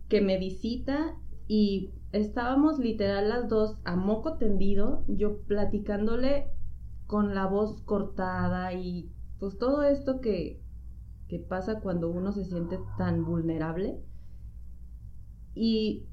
[0.09, 1.15] que me visita
[1.47, 6.47] y estábamos literal las dos a moco tendido, yo platicándole
[7.07, 10.61] con la voz cortada y pues todo esto que,
[11.27, 14.01] que pasa cuando uno se siente tan vulnerable.
[15.53, 16.07] Y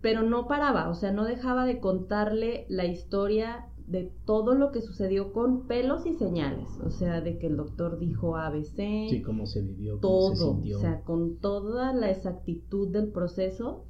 [0.00, 4.80] pero no paraba, o sea, no dejaba de contarle la historia de todo lo que
[4.80, 8.76] sucedió con pelos y señales, o sea, de que el doctor dijo ABC,
[9.10, 10.78] sí, cómo se vivió, todo, se sintió.
[10.78, 13.84] o sea, con toda la exactitud del proceso.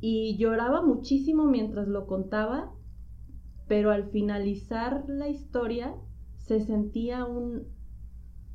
[0.00, 2.74] Y lloraba muchísimo mientras lo contaba,
[3.66, 5.94] pero al finalizar la historia
[6.36, 7.62] se sentía un,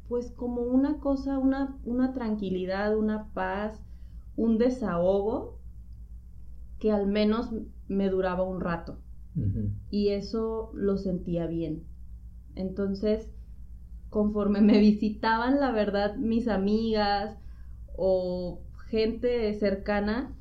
[0.07, 3.81] pues como una cosa, una, una tranquilidad, una paz,
[4.35, 5.58] un desahogo
[6.79, 7.51] que al menos
[7.87, 8.99] me duraba un rato.
[9.89, 11.83] Y eso lo sentía bien.
[12.55, 13.31] Entonces,
[14.09, 17.37] conforme me visitaban, la verdad, mis amigas
[17.95, 20.35] o gente cercana,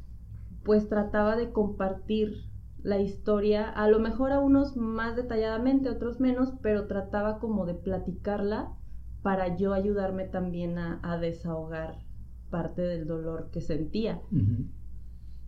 [0.64, 2.48] pues trataba de compartir
[2.82, 7.74] la historia, a lo mejor a unos más detalladamente, otros menos, pero trataba como de
[7.74, 8.72] platicarla
[9.22, 11.98] para yo ayudarme también a, desahogar
[12.50, 14.20] parte del dolor que sentía.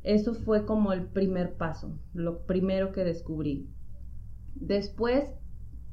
[0.02, 3.68] Eso fue como el primer paso, lo primero que descubrí.
[4.54, 5.34] Después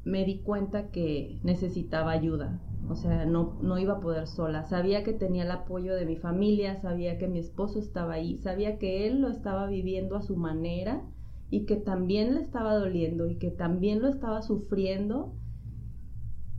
[0.06, 4.64] me di cuenta que necesitaba ayuda, o sea, no, no iba a poder sola.
[4.64, 8.78] Sabía que tenía el apoyo de mi familia, sabía que mi esposo estaba ahí, sabía
[8.78, 11.04] que él lo estaba viviendo a su manera
[11.50, 15.34] y que también le estaba doliendo y que también lo estaba sufriendo.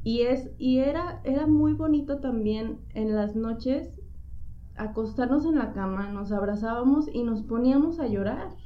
[0.02, 3.97] Y, es, y era, era muy bonito también en las noches
[4.78, 8.56] acostarnos en la cama, nos abrazábamos y nos poníamos a llorar.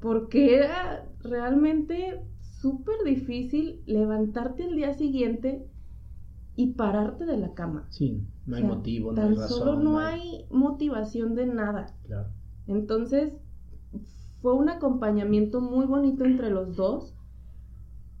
[0.00, 5.66] porque era realmente súper difícil levantarte el día siguiente
[6.56, 7.90] y pararte de la cama.
[7.90, 9.58] Sí, no hay O sea, motivo, no tan hay razón.
[9.58, 11.98] solo no hay motivación de nada.
[12.02, 12.30] Claro.
[12.66, 13.34] Entonces,
[14.40, 17.16] fue un acompañamiento muy bonito entre los dos,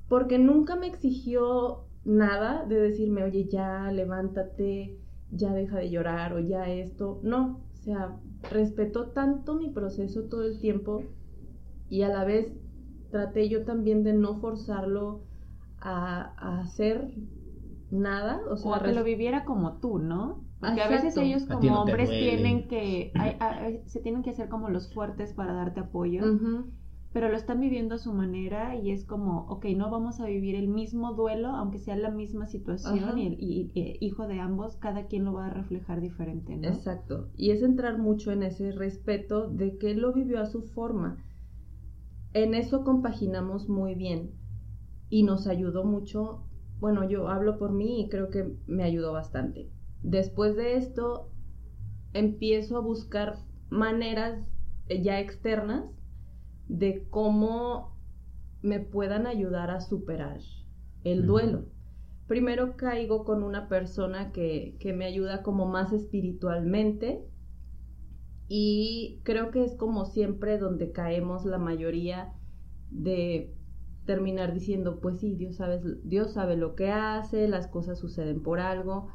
[0.08, 5.00] porque nunca me exigió nada de decirme, oye, ya levántate,
[5.32, 7.20] ya deja de llorar o ya esto.
[7.24, 8.20] No, o sea,
[8.50, 11.14] respetó tanto mi proceso todo el tiempo
[11.88, 12.52] y a la vez
[13.10, 15.28] traté yo también de no forzarlo
[15.78, 17.14] a, a hacer
[17.90, 20.44] nada, o sea, O a que lo viviera como tú, ¿no?
[20.60, 22.18] Porque a veces ellos como no hombres duele.
[22.20, 26.72] tienen que, hay- hay- se tienen que hacer como los fuertes para darte apoyo, Ujú.
[27.12, 30.54] Pero lo están viviendo a su manera y es como, ok, no vamos a vivir
[30.54, 34.76] el mismo duelo, aunque sea la misma situación y, el, y- y- hijo de ambos,
[34.76, 36.68] cada quien lo va a reflejar diferente, ¿no?
[36.68, 37.28] Exacto.
[37.36, 41.22] Y es entrar mucho en ese respeto de que él lo vivió a su forma.
[42.32, 44.30] En eso compaginamos muy bien
[45.10, 46.44] y nos ayudó mucho.
[46.80, 49.68] Bueno, yo hablo por mí y creo que me ayudó bastante.
[50.02, 51.28] Después de esto,
[52.14, 53.36] empiezo a buscar
[53.70, 54.38] maneras
[54.88, 55.84] eh, ya externas
[56.68, 57.96] de cómo
[58.62, 60.40] me puedan ayudar a superar
[61.04, 61.66] el duelo.
[62.28, 67.26] Primero caigo con una persona que, que me ayuda como más espiritualmente
[68.48, 72.32] y creo que es como siempre donde caemos la mayoría
[72.90, 73.54] de
[74.04, 78.60] terminar diciendo, pues sí, Dios sabe, Dios sabe lo que hace, las cosas suceden por
[78.60, 79.08] algo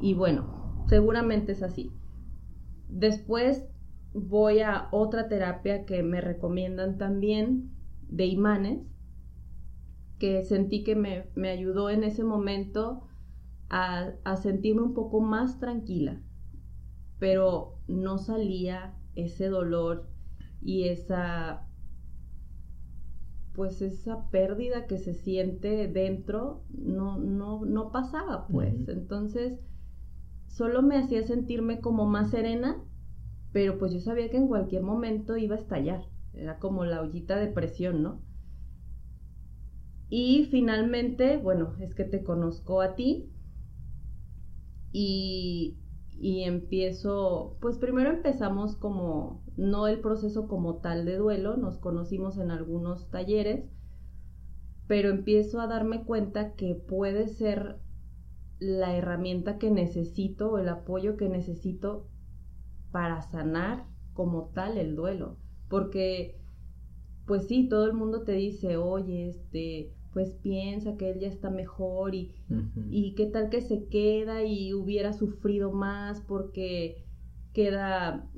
[0.00, 1.92] y bueno, seguramente es así.
[2.88, 3.64] Después
[4.14, 7.70] voy a otra terapia que me recomiendan también
[8.08, 8.80] de imanes,
[10.18, 13.08] que sentí que me, me ayudó en ese momento
[13.68, 16.20] a, a sentirme un poco más tranquila,
[17.18, 20.08] pero no salía ese dolor
[20.60, 21.66] y esa
[23.52, 28.88] pues esa pérdida que se siente dentro no, no, no pasaba pues.
[28.88, 29.58] Entonces
[30.48, 32.82] solo me hacía sentirme como más serena,
[33.52, 36.04] pero pues yo sabía que en cualquier momento iba a estallar.
[36.34, 38.22] Era como la ollita de presión, ¿no?
[40.08, 43.30] Y finalmente, bueno, es que te conozco a ti
[44.92, 45.78] y,
[46.18, 52.38] y empiezo, pues primero empezamos como, no el proceso como tal de duelo, nos conocimos
[52.38, 53.64] en algunos talleres,
[54.86, 57.78] pero empiezo a darme cuenta que puede ser
[58.58, 62.11] la herramienta que necesito o el apoyo que necesito
[62.92, 65.38] para sanar como tal el duelo.
[65.68, 66.38] Porque,
[67.26, 71.50] pues sí, todo el mundo te dice, oye, este, pues piensa que él ya está
[71.50, 72.34] mejor y,
[72.90, 77.04] y qué tal que se queda y hubiera sufrido más porque
[77.54, 78.28] queda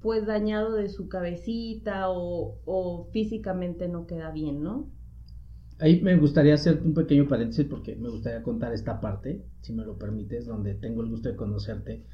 [0.00, 4.90] pues dañado de su cabecita o, o físicamente no queda bien, ¿no?
[5.78, 9.84] Ahí me gustaría hacer un pequeño paréntesis porque me gustaría contar esta parte, si me
[9.84, 12.04] lo permites, donde tengo el gusto de conocerte.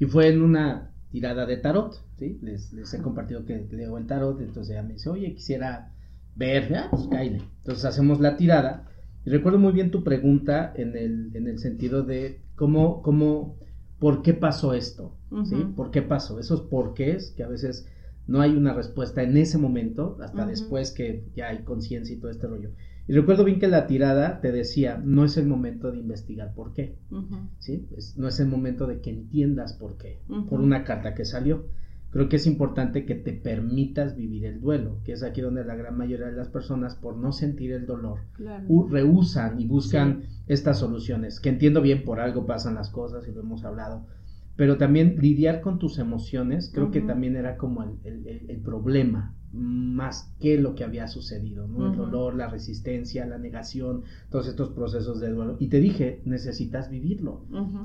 [0.00, 2.38] Y fue en una tirada de tarot, ¿sí?
[2.42, 5.92] Les, les he compartido que leo el tarot, entonces ella me dice, oye, quisiera
[6.34, 7.42] ver, ah, pues cáele.
[7.58, 8.88] Entonces hacemos la tirada.
[9.24, 13.58] Y recuerdo muy bien tu pregunta en el, en el sentido de cómo, cómo,
[13.98, 15.56] por qué pasó esto, ¿sí?
[15.76, 16.40] ¿Por qué pasó?
[16.40, 17.86] Esos porqués que a veces
[18.26, 22.30] no hay una respuesta en ese momento, hasta después que ya hay conciencia y todo
[22.30, 22.70] este rollo.
[23.08, 26.72] Y recuerdo bien que la tirada te decía, no es el momento de investigar por
[26.72, 26.96] qué.
[27.58, 27.86] ¿sí?
[28.16, 31.66] No es el momento de que entiendas por qué, por una carta que salió.
[32.10, 35.74] Creo que es importante que te permitas vivir el duelo, que es aquí donde la
[35.76, 38.66] gran mayoría de las personas, por no sentir el dolor, Claro.
[38.90, 43.40] rehusan y buscan estas soluciones, que entiendo bien, por algo pasan las cosas y lo
[43.40, 44.04] hemos hablado,
[44.56, 48.00] pero también lidiar con tus emociones, creo que también era como el-
[48.46, 51.86] el problema, más que lo que había sucedido, ¿no?
[51.90, 55.56] El dolor, la resistencia, la negación, todos estos procesos de duelo.
[55.60, 57.42] Y te dije, necesitas vivirlo.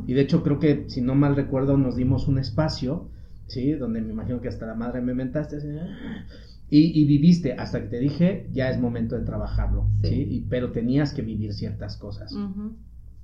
[0.07, 3.09] Y de hecho creo que, si no mal recuerdo, nos dimos un espacio,
[3.47, 3.73] ¿sí?
[3.73, 6.25] Donde me imagino que hasta la madre me mentaste, así, "Ah",
[6.69, 10.07] y, y viviste, hasta que te dije, ya es momento de trabajarlo, Sí.
[10.09, 10.27] ¿sí?
[10.29, 12.33] Y- pero tenías que vivir ciertas cosas.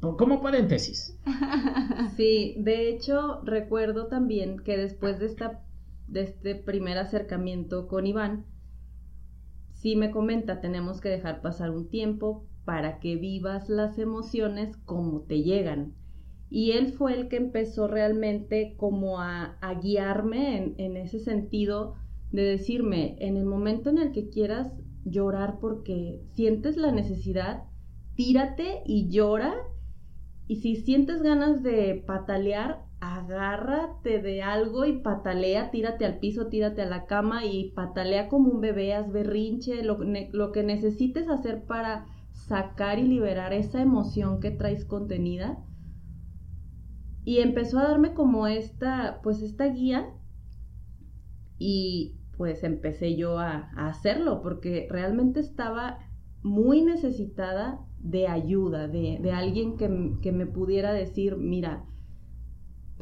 [0.01, 1.15] Como paréntesis.
[2.17, 5.61] Sí, de hecho recuerdo también que después de esta
[6.07, 8.45] de este primer acercamiento con Iván,
[9.71, 15.21] sí me comenta, tenemos que dejar pasar un tiempo para que vivas las emociones como
[15.21, 15.93] te llegan.
[16.49, 21.95] Y él fue el que empezó realmente como a, guiarme en, en ese sentido
[22.31, 24.71] de decirme, en el momento en el que quieras
[25.03, 27.63] llorar porque sientes la necesidad,
[28.15, 29.53] tírate y llora
[30.47, 36.83] y si sientes ganas de patalear, agárrate de algo y patalea, tírate al piso, tírate
[36.83, 39.97] a la cama y patalea como un bebé, haz berrinche, lo,
[40.31, 45.57] lo que necesites hacer para sacar y liberar esa emoción que traes contenida.
[47.25, 50.09] Y empezó a darme como esta, pues esta guía
[51.57, 55.99] y pues empecé yo a, hacerlo porque realmente estaba
[56.41, 61.85] muy necesitada de ayuda, de, alguien que, que, me pudiera decir, mira,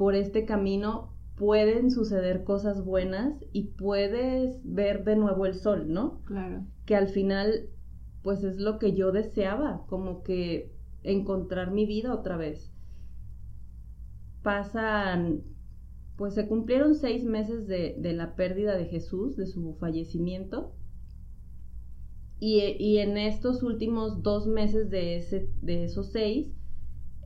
[0.02, 6.24] por este camino pueden suceder cosas buenas y puedes ver de nuevo el sol, ¿no?
[6.26, 6.66] Claro.
[6.88, 7.70] Que al final,
[8.24, 10.74] pues es lo que yo deseaba, como que
[11.04, 12.74] encontrar mi vida otra vez.
[14.42, 15.44] Pasan
[16.16, 20.74] pues se cumplieron seis meses de, la pérdida de Jesús, de su fallecimiento.
[22.40, 26.48] Y, en estos últimos dos meses de, ese, de esos seis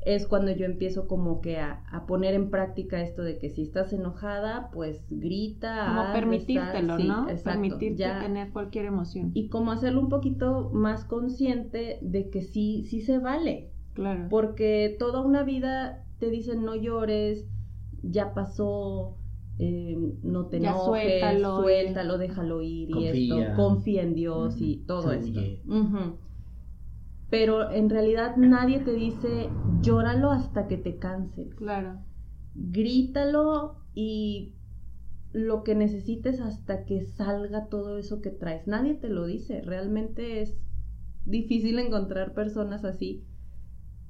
[0.05, 3.91] es cuando yo empiezo como que a, poner en práctica esto de que si estás
[3.91, 5.87] enojada, pues grita.
[5.87, 7.27] Como permitírtelo, ¿no?
[7.43, 9.31] Permitirte tener cualquier emoción.
[9.33, 13.71] Y como hacerlo un poquito más consciente de que sí, sí se vale.
[13.93, 14.27] Claro.
[14.29, 17.47] Porque toda una vida te dicen no llores,
[18.03, 19.17] ya pasó,
[19.57, 25.11] eh, no te enojes, suéltalo, suéltalo, déjalo ir y esto, confía en Dios y todo
[25.13, 25.41] esto.
[27.35, 29.49] Pero en realidad nadie te dice
[29.81, 31.49] llóralo hasta que te canse.
[31.57, 31.99] Claro.
[32.55, 34.53] Grítalo y
[35.33, 38.67] lo que necesites hasta que salga todo eso que traes.
[38.67, 39.59] Nadie te lo dice.
[39.59, 40.57] Realmente es
[41.25, 43.25] difícil encontrar personas así.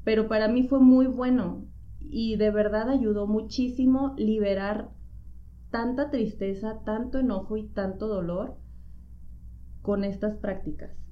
[0.03, 1.65] Pero para mí fue muy bueno
[1.99, 4.91] y de verdad ayudó muchísimo liberar
[5.71, 8.57] tanta tristeza, tanto enojo y tanto dolor
[9.82, 11.05] con estas prácticas.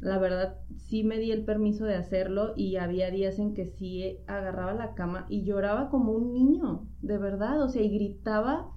[0.00, 4.18] La verdad, sí me di el permiso de hacerlo y había días en que sí
[4.26, 8.70] agarraba la cama y lloraba como un niño, de verdad, o sea, y gritaba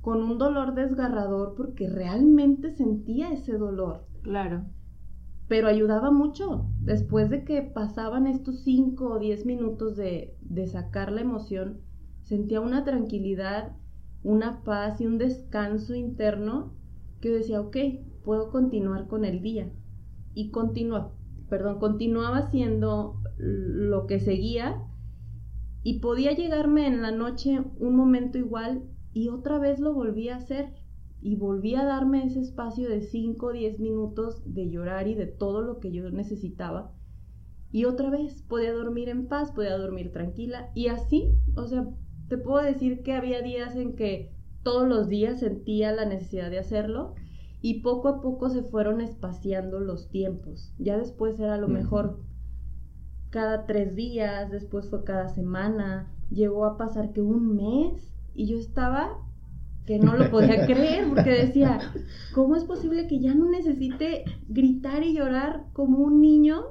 [0.00, 4.06] con un dolor desgarrador porque realmente sentía ese dolor.
[4.22, 4.64] Claro
[5.48, 6.66] pero ayudaba mucho.
[6.80, 11.80] Después de que pasaban estos 5 o 10 minutos de, de sacar la emoción,
[12.22, 13.76] sentía una tranquilidad,
[14.22, 16.72] una paz y un descanso interno
[17.20, 17.76] que decía, ok,
[18.24, 19.70] puedo continuar con el día.
[20.34, 21.12] Y continúa,
[21.48, 24.82] perdón, continuaba haciendo lo que seguía
[25.82, 28.82] y podía llegarme en la noche un momento igual
[29.12, 30.72] y otra vez lo volví a hacer
[31.20, 35.26] y volví a darme ese espacio de 5 o 10 minutos de llorar y de
[35.26, 36.92] todo lo que yo necesitaba.
[37.72, 40.70] Y otra vez podía dormir en paz, podía dormir tranquila.
[40.74, 41.88] Y así, o sea,
[42.28, 44.32] te puedo decir que había días en que
[44.62, 47.14] todos los días sentía la necesidad de hacerlo
[47.64, 50.74] y poco a poco se fueron espaciando los tiempos.
[50.78, 52.18] Ya después era lo mejor
[53.30, 58.58] cada tres días, después fue cada semana, llegó a pasar que un mes y yo
[58.58, 59.16] estaba
[59.86, 61.80] que no lo podía creer porque decía,
[62.34, 66.64] ¿cómo es posible que ya no necesite gritar y llorar como un niño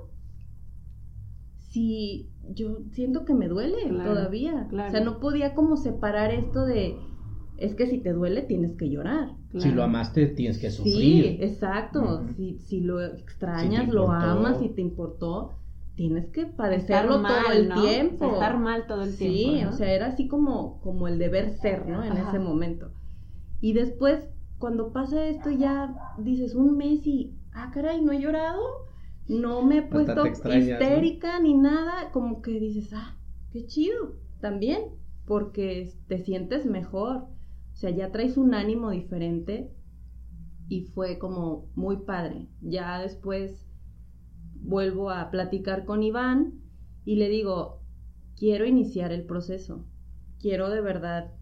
[1.58, 4.68] si yo siento que me duele todavía?
[4.72, 7.00] O sea, no podía como separar esto de,
[7.64, 9.30] es que si te duele tienes que llorar.
[9.58, 10.96] Si lo amaste tienes que sufrir.
[10.96, 12.24] Sí, exacto.
[12.36, 15.54] si, si, lo extrañas, lo amas y te importó,
[15.96, 18.34] tienes que padecerlo todo el tiempo.
[18.34, 19.58] estar mal todo el tiempo.
[19.58, 22.04] Sí, o sea, era así como, como el deber ser, ¿no?
[22.04, 22.92] En ese momento.
[23.62, 24.28] Y después,
[24.60, 28.62] cuando pasa esto, ya dices un mes y, ah, caray, no he llorado,
[29.28, 33.16] no me he puesto histérica ni nada, como que dices, ah,
[33.54, 34.82] qué chido, también,
[35.26, 37.28] porque te sientes mejor,
[37.74, 39.74] o sea, ya traes un ánimo diferente
[40.70, 42.48] y fue como muy padre.
[42.62, 43.68] Ya después
[44.56, 46.62] vuelvo a platicar con Iván
[47.04, 47.82] y le digo,
[48.38, 49.86] quiero iniciar el proceso,
[50.40, 51.34] quiero de verdad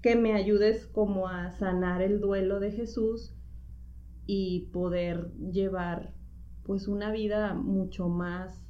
[0.00, 3.34] que me ayudes como a sanar el duelo de Jesús
[4.26, 6.12] y poder llevar
[6.64, 8.64] pues una vida mucho más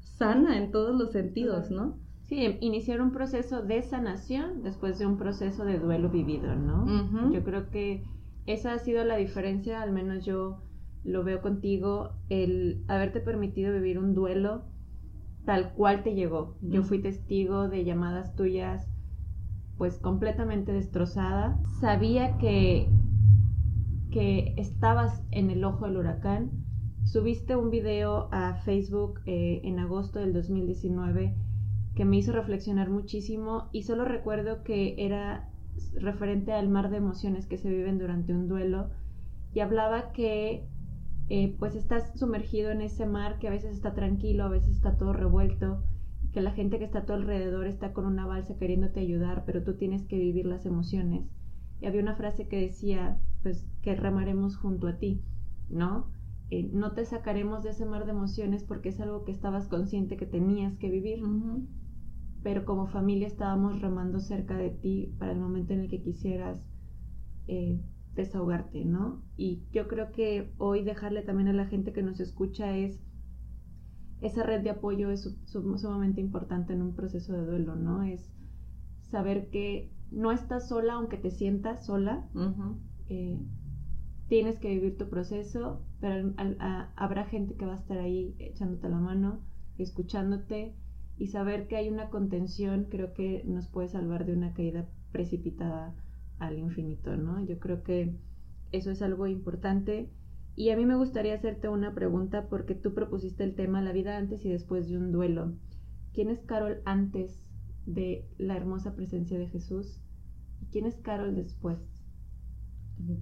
[0.00, 1.98] sana en todos los sentidos, ¿no?
[2.32, 7.30] Sí, iniciar un proceso de sanación después de un proceso de duelo vivido, ¿no?
[7.30, 8.04] Yo creo que
[8.46, 10.62] esa ha sido la diferencia, al menos yo
[11.04, 14.64] lo veo contigo, el haberte permitido vivir un duelo
[15.44, 16.56] tal cual te llegó.
[16.62, 18.88] Yo fui testigo de llamadas tuyas
[19.76, 21.60] pues completamente destrozada.
[21.82, 22.88] Sabía que,
[24.10, 26.50] que estabas en el ojo del huracán.
[27.04, 31.51] Subiste un video a Facebook eh, en agosto del 2019
[31.94, 35.48] que me hizo reflexionar muchísimo y solo recuerdo que era
[35.94, 38.90] referente al mar de emociones que se viven durante un duelo
[39.54, 40.66] y hablaba que
[41.28, 44.96] eh, pues estás sumergido en ese mar que a veces está tranquilo, a veces está
[44.96, 45.82] todo revuelto
[46.32, 49.62] que la gente que está a tu alrededor está con una balsa queriéndote ayudar, pero
[49.62, 51.28] tú tienes que vivir las emociones.
[51.80, 55.22] Y había una frase que decía, pues, que remaremos junto a ti,
[55.68, 56.06] ¿no?
[56.50, 60.16] Eh, no te sacaremos de ese mar de emociones porque es algo que estabas consciente
[60.16, 61.22] que tenías que vivir.
[62.42, 66.60] Pero como familia estábamos remando cerca de ti para el momento en el que quisieras
[67.46, 67.80] eh,
[68.14, 69.22] desahogarte, ¿no?
[69.36, 73.00] Y yo creo que hoy dejarle también a la gente que nos escucha es
[74.22, 78.04] esa red de apoyo es sumamente importante en un proceso de duelo, ¿no?
[78.04, 78.30] Es
[79.00, 82.28] saber que no estás sola aunque te sientas sola.
[83.08, 83.40] Eh,
[84.28, 86.32] tienes que vivir tu proceso, pero
[86.96, 89.40] habrá gente que va a estar ahí echándote la mano,
[89.76, 90.76] escuchándote
[91.22, 95.94] y saber que hay una contención creo que nos puede salvar de una caída precipitada
[96.40, 97.40] al infinito, ¿no?
[97.46, 98.16] Yo creo que
[98.72, 100.10] eso es algo importante.
[100.56, 104.16] Y a mí me gustaría hacerte una pregunta porque tú propusiste el tema la vida
[104.16, 105.52] antes y después de un duelo.
[106.12, 107.40] ¿Quién es Carol antes
[107.86, 110.00] de la hermosa presencia de Jesús?
[110.60, 111.78] ¿Y quién es Carol después?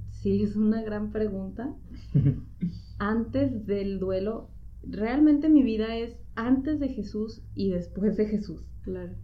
[0.08, 1.76] Sí, es una gran pregunta.
[2.98, 4.48] antes del duelo,
[4.82, 8.66] realmente mi vida es antes de Jesús y después de Jesús.
[8.82, 9.14] Claro.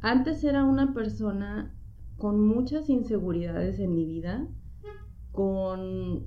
[0.00, 1.74] Antes era una persona
[2.16, 4.46] con muchas inseguridades en mi vida,
[5.32, 6.26] con,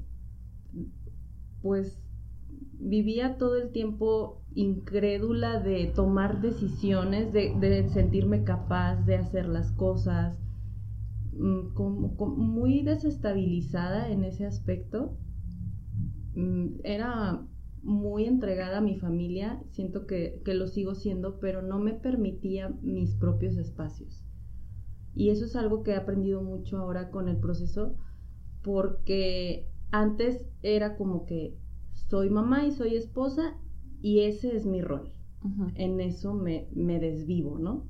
[1.61, 2.01] pues,
[2.79, 10.35] vivía todo el tiempo incrédula de tomar decisiones, de, sentirme capaz de hacer las cosas,
[11.33, 11.75] mm,
[12.35, 15.17] muy desestabilizada en ese aspecto.
[16.35, 17.47] Mm, era
[17.87, 22.69] muy entregada a mi familia, siento que, que, lo sigo siendo, pero no me permitía
[22.81, 24.23] mis propios espacios.
[25.15, 27.95] Y eso es algo que he aprendido mucho ahora con el proceso,
[28.61, 31.57] porque antes era como que
[31.93, 33.57] soy mamá y soy esposa
[34.01, 35.11] y ese es mi rol.
[35.75, 37.87] En eso me, me, desvivo, ¿no?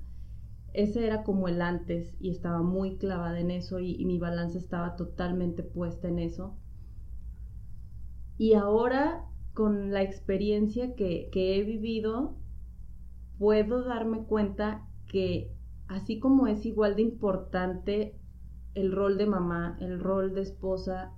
[0.73, 4.95] Ese era como el antes y estaba muy clavada en eso y, mi balanza estaba
[4.95, 6.55] totalmente puesta en eso.
[8.37, 9.25] Y ahora,
[9.57, 12.37] con la experiencia que, he vivido,
[13.39, 15.51] puedo darme cuenta que
[15.87, 18.19] así como es igual de importante
[18.75, 21.11] el rol de mamá, el rol de esposa,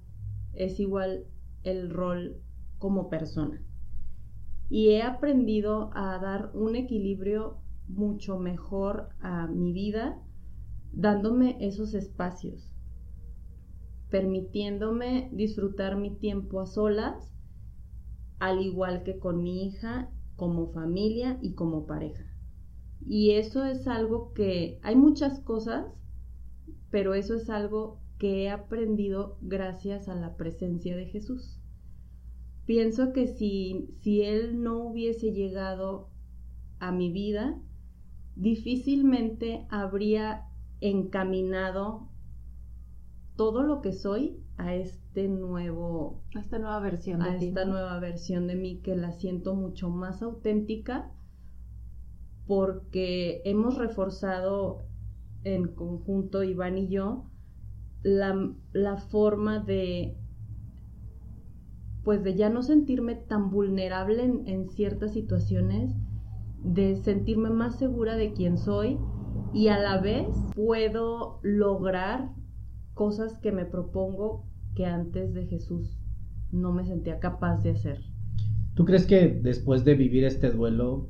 [0.54, 1.26] es igual
[1.64, 2.42] el rol
[2.78, 3.62] como persona.
[4.70, 7.58] Y he aprendido a dar un equilibrio
[7.90, 10.18] mucho mejor a mi vida,
[10.94, 12.74] dándome esos espacios,
[14.10, 17.36] permitiéndome disfrutar mi tiempo a solas,
[18.40, 22.26] al igual que con mi hija, como familia y como pareja.
[23.06, 25.86] Y eso es algo que hay muchas cosas,
[26.90, 31.60] pero eso es algo que he aprendido gracias a la presencia de Jesús.
[32.66, 36.10] Pienso que si, si Él no hubiese llegado
[36.80, 37.60] a mi vida,
[38.36, 40.46] difícilmente habría
[40.82, 42.08] encaminado
[43.36, 48.46] todo lo que soy a este nuevo a esta nueva versión a esta nueva versión
[48.46, 51.12] de mí que la siento mucho más auténtica
[52.50, 54.90] porque hemos reforzado
[55.44, 57.26] en conjunto, Iván y yo,
[58.02, 60.18] la, forma de,
[62.04, 65.94] pues de ya no sentirme tan vulnerable en, en ciertas situaciones,
[66.64, 68.98] de sentirme más segura de quién soy
[69.54, 72.32] y a la vez puedo lograr
[72.96, 75.98] cosas que me propongo que antes de Jesús
[76.52, 78.02] no me sentía capaz de hacer.
[78.74, 81.10] ¿Tú crees que después de vivir este duelo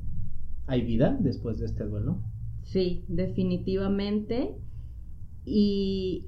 [0.70, 2.22] ¿Hay vida después de este duelo?
[2.62, 4.56] Sí, definitivamente.
[5.44, 6.28] Y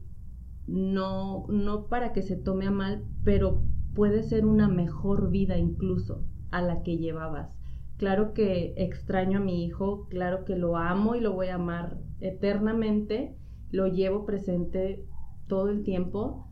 [0.65, 3.61] no, no para que se tome a mal, pero
[3.93, 7.51] puede ser una mejor vida incluso a la que llevabas.
[7.97, 11.99] Claro que extraño a mi hijo, claro que lo amo y lo voy a amar
[12.19, 13.35] eternamente,
[13.69, 15.05] lo llevo presente
[15.45, 16.47] todo el tiempo,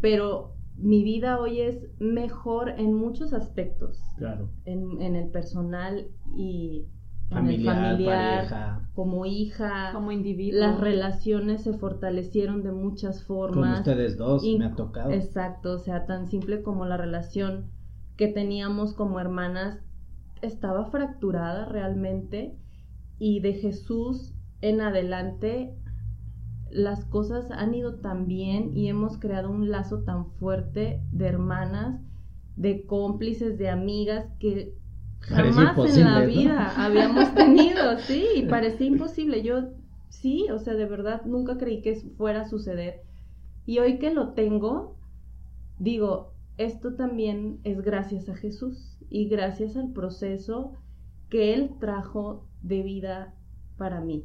[0.00, 4.02] pero mi vida hoy es mejor en muchos aspectos.
[4.18, 4.50] Claro.
[4.64, 6.86] En, en el personal y
[7.28, 10.60] familiar, familiar como hija, como individuo.
[10.60, 13.82] Las relaciones se fortalecieron de muchas formas.
[13.82, 15.10] Con ustedes dos, me ha tocado.
[15.10, 17.70] Exacto, o sea, tan simple como la relación
[18.16, 19.80] que teníamos como hermanas
[20.42, 22.56] estaba fracturada realmente
[23.18, 25.76] y de Jesús en adelante
[26.70, 32.00] las cosas han ido tan bien y hemos creado un lazo tan fuerte de hermanas,
[32.56, 34.74] de cómplices, de amigas que
[35.20, 39.42] jamás en la vida habíamos tenido, sí, parecía imposible.
[39.42, 39.70] Yo
[40.08, 43.02] sí, o sea, de verdad nunca creí que fuera a suceder.
[43.64, 44.96] Y hoy que lo tengo,
[45.78, 50.74] digo, esto también es gracias a Jesús y gracias al proceso
[51.28, 53.34] que Él trajo de vida
[53.76, 54.24] para mí.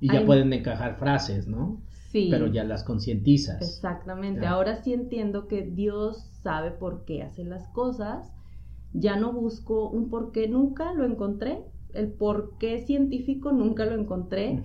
[0.00, 1.82] Y ya pueden encajar frases, ¿no?
[2.10, 2.28] Sí.
[2.30, 3.60] Pero ya las concientizas.
[3.60, 4.46] Exactamente.
[4.46, 8.32] Ahora sí entiendo que Dios sabe por qué hace las cosas.
[8.92, 11.62] Ya no busco un por qué, nunca lo encontré.
[11.92, 14.64] El por qué científico nunca lo encontré.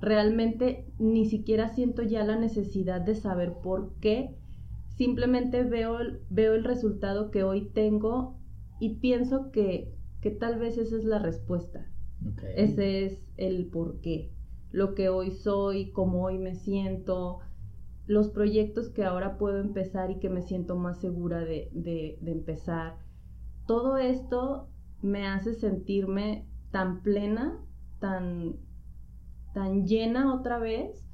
[0.00, 4.36] Realmente ni siquiera siento ya la necesidad de saber por qué.
[4.96, 5.98] Simplemente veo,
[6.30, 8.38] veo el resultado que hoy tengo
[8.80, 11.86] y pienso que, que tal vez esa es la respuesta.
[12.54, 14.35] Ese es el por qué
[14.76, 17.38] lo que hoy soy, cómo hoy me siento,
[18.06, 22.98] los proyectos que ahora puedo empezar y que me siento más segura de, de, empezar.
[23.66, 24.68] Todo esto
[25.00, 27.58] me hace sentirme tan plena,
[28.00, 28.56] tan,
[29.54, 31.08] tan llena otra vez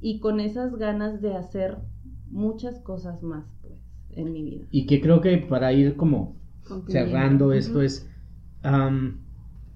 [0.00, 1.78] y con esas ganas de hacer
[2.28, 3.80] muchas cosas más pues
[4.10, 4.66] en mi vida.
[4.72, 6.34] Y que creo que para ir como
[6.88, 8.10] cerrando esto es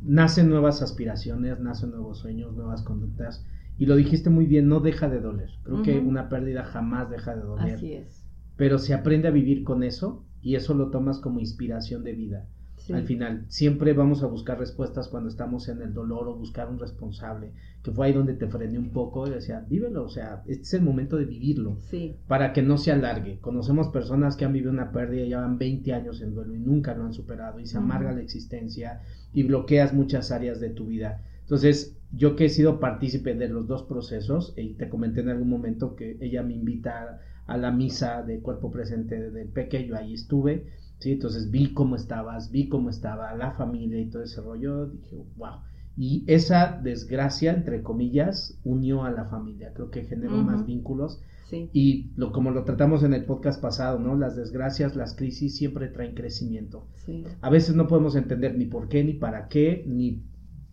[0.04, 3.44] nacen nuevas aspiraciones, nacen nuevos sueños, nuevas conductas.
[3.78, 5.50] Y lo dijiste muy bien, no deja de doler.
[5.62, 7.74] Creo que una pérdida jamás deja de doler.
[7.74, 8.24] Así es.
[8.56, 12.48] Pero se aprende a vivir con eso y eso lo tomas como inspiración de vida.
[12.90, 16.78] Al final, siempre vamos a buscar respuestas cuando estamos en el dolor o buscar un
[16.78, 17.52] responsable,
[17.82, 20.74] que fue ahí donde te frené un poco y decía, vívelo, o sea, este es
[20.74, 22.16] el momento de vivirlo, sí.
[22.26, 23.38] para que no se alargue.
[23.40, 27.04] Conocemos personas que han vivido una pérdida llevan 20 años en duelo y nunca lo
[27.04, 29.02] han superado y se amarga la existencia
[29.32, 31.22] y bloqueas muchas áreas de tu vida.
[31.42, 35.48] Entonces, yo que he sido partícipe de los dos procesos, y te comenté en algún
[35.48, 40.66] momento que ella me invita a, la misa de cuerpo presente del pequeño, ahí estuve,
[41.02, 41.12] ¿sí?
[41.12, 45.56] Entonces vi cómo estabas, vi cómo estaba la familia y todo ese rollo, dije, wow.
[45.96, 51.20] Y esa desgracia, entre comillas, unió a la familia, creo que generó más vínculos.
[51.50, 51.68] Sí.
[51.74, 54.16] Y lo, como lo tratamos en el podcast pasado, ¿no?
[54.16, 56.86] Las desgracias, las crisis siempre traen crecimiento.
[57.04, 57.24] Sí.
[57.42, 60.22] A veces no podemos entender ni por qué, ni para qué, ni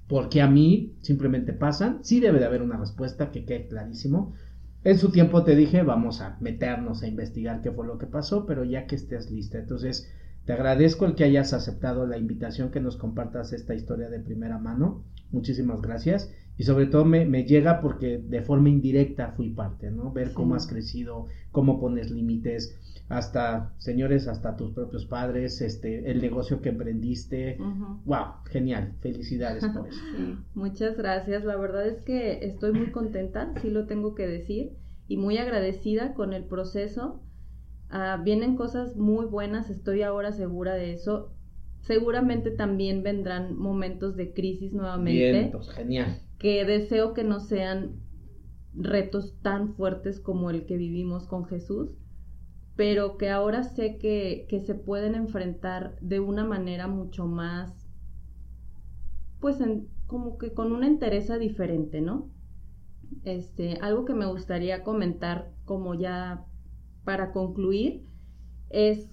[0.07, 1.99] por qué a mí, simplemente pasan.
[2.03, 4.34] Sí debe de haber una respuesta que quede clarísimo.
[4.86, 8.45] En su tiempo te dije, vamos a meternos a investigar qué fue lo que pasó,
[8.45, 9.59] pero ya que estés lista.
[9.59, 10.09] Entonces,
[10.45, 14.57] te agradezco el que hayas aceptado la invitación, que nos compartas esta historia de primera
[14.57, 15.03] mano.
[15.31, 16.31] Muchísimas gracias.
[16.57, 20.11] Y sobre todo me, llega porque de forma indirecta fui parte, ¿no?
[20.11, 22.77] Ver cómo has crecido, cómo pones límites,
[23.07, 27.57] hasta, señores, hasta tus propios padres, este, el negocio que emprendiste.
[28.05, 28.93] Wow, genial.
[28.99, 29.99] Felicidades por eso.
[30.53, 31.45] Muchas gracias.
[31.45, 34.73] La verdad es que estoy muy contenta, sí lo tengo que decir,
[35.07, 37.21] y muy agradecida con el proceso
[37.89, 41.33] Ah, vienen cosas muy buenas, estoy ahora segura de eso.
[41.81, 45.51] Seguramente también vendrán momentos de crisis nuevamente.
[45.75, 46.21] genial.
[46.37, 47.95] Que deseo que no sean
[48.75, 51.97] retos tan fuertes como el que vivimos con Jesús,
[52.75, 57.89] pero que ahora sé que, que se pueden enfrentar de una manera mucho más,
[59.39, 62.29] pues en, como que con una entereza diferente, ¿no?
[63.23, 66.45] Este, algo que me gustaría comentar como ya
[67.10, 68.05] para concluir
[68.70, 69.10] es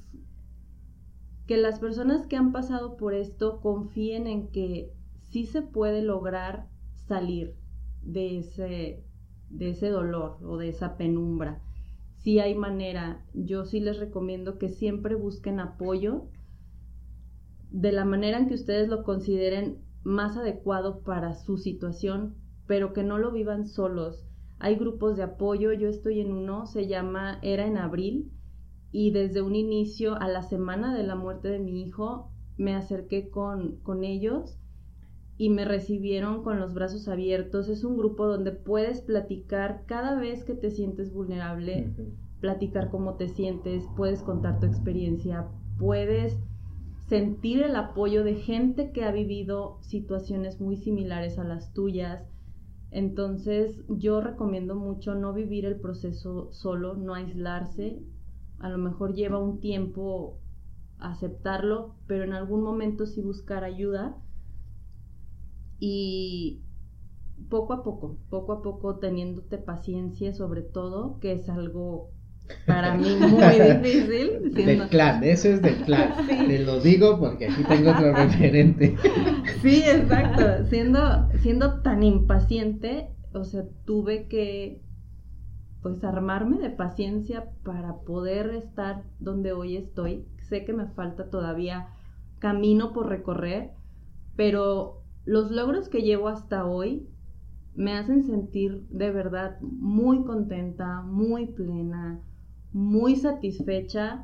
[1.46, 4.92] que las personas que han pasado por esto confíen en que
[5.22, 6.68] sí se puede lograr
[7.08, 7.54] salir
[8.02, 9.02] de ese,
[9.48, 11.62] de ese dolor o de esa penumbra.
[12.18, 16.26] Si hay manera, yo sí les recomiendo que siempre busquen apoyo
[17.70, 22.34] de la manera en que ustedes lo consideren más adecuado para su situación,
[22.66, 24.28] pero que no lo vivan solos,
[24.58, 28.30] hay grupos de apoyo, yo estoy en uno, se llama Era en Abril,
[28.90, 33.28] y desde un inicio, a la semana de la muerte de mi hijo, me acerqué
[33.28, 34.58] con, con ellos
[35.36, 37.68] y me recibieron con los brazos abiertos.
[37.68, 41.92] Es un grupo donde puedes platicar cada vez que te sientes vulnerable,
[42.40, 45.46] platicar cómo te sientes, puedes contar tu experiencia,
[45.78, 46.38] puedes
[47.08, 52.24] sentir el apoyo de gente que ha vivido situaciones muy similares a las tuyas
[52.90, 58.02] entonces yo recomiendo mucho no vivir el proceso solo, no aislarse.
[58.58, 60.38] A lo mejor lleva un tiempo
[60.98, 64.16] aceptarlo, pero en algún momento sí buscar ayuda.
[65.78, 66.62] Y
[67.50, 72.10] poco a poco, poco a poco teniéndote paciencia sobre todo, que es algo
[72.66, 74.52] para mí muy difícil.
[74.52, 76.26] Del clan, eso es del clan.
[76.26, 78.96] Te lo digo porque aquí tengo otro referente.
[79.62, 80.66] Sí, exacto.
[80.68, 84.80] Siendo, siendo tan impaciente, o sea, tuve que
[85.82, 90.26] pues armarme de paciencia para poder estar donde hoy estoy.
[90.48, 91.88] Sé que me falta todavía
[92.38, 93.70] camino por recorrer,
[94.34, 97.08] pero los logros que llevo hasta hoy
[97.76, 102.20] me hacen sentir de verdad muy contenta, muy plena,
[102.76, 104.22] muy satisfecha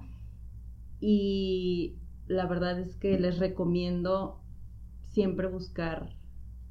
[1.01, 1.97] y
[2.27, 4.43] la verdad es que les recomiendo
[5.09, 6.11] siempre buscar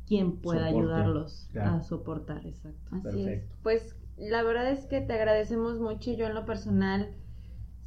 [0.06, 2.96] quien pueda ayudarlos a soportar, exacto.
[2.98, 3.44] Así es.
[3.64, 6.14] Pues la verdad es que te agradecemos mucho.
[6.14, 7.16] Yo en lo personal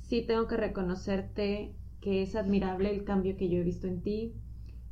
[0.02, 4.34] sí tengo que reconocerte que es admirable el cambio que yo he visto en ti.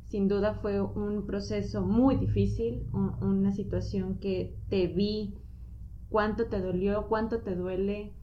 [0.05, 5.35] Sin duda fue un proceso muy difícil, una situación que te vi,
[6.07, 8.13] cuánto te dolió, cuánto te duele,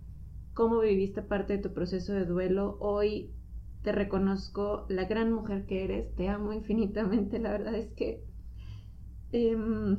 [0.54, 2.76] cómo viviste parte de tu proceso de duelo.
[2.80, 3.32] Hoy
[3.82, 7.38] te reconozco la gran mujer que eres, te amo infinitamente.
[7.38, 8.24] La verdad es que
[9.32, 9.98] em,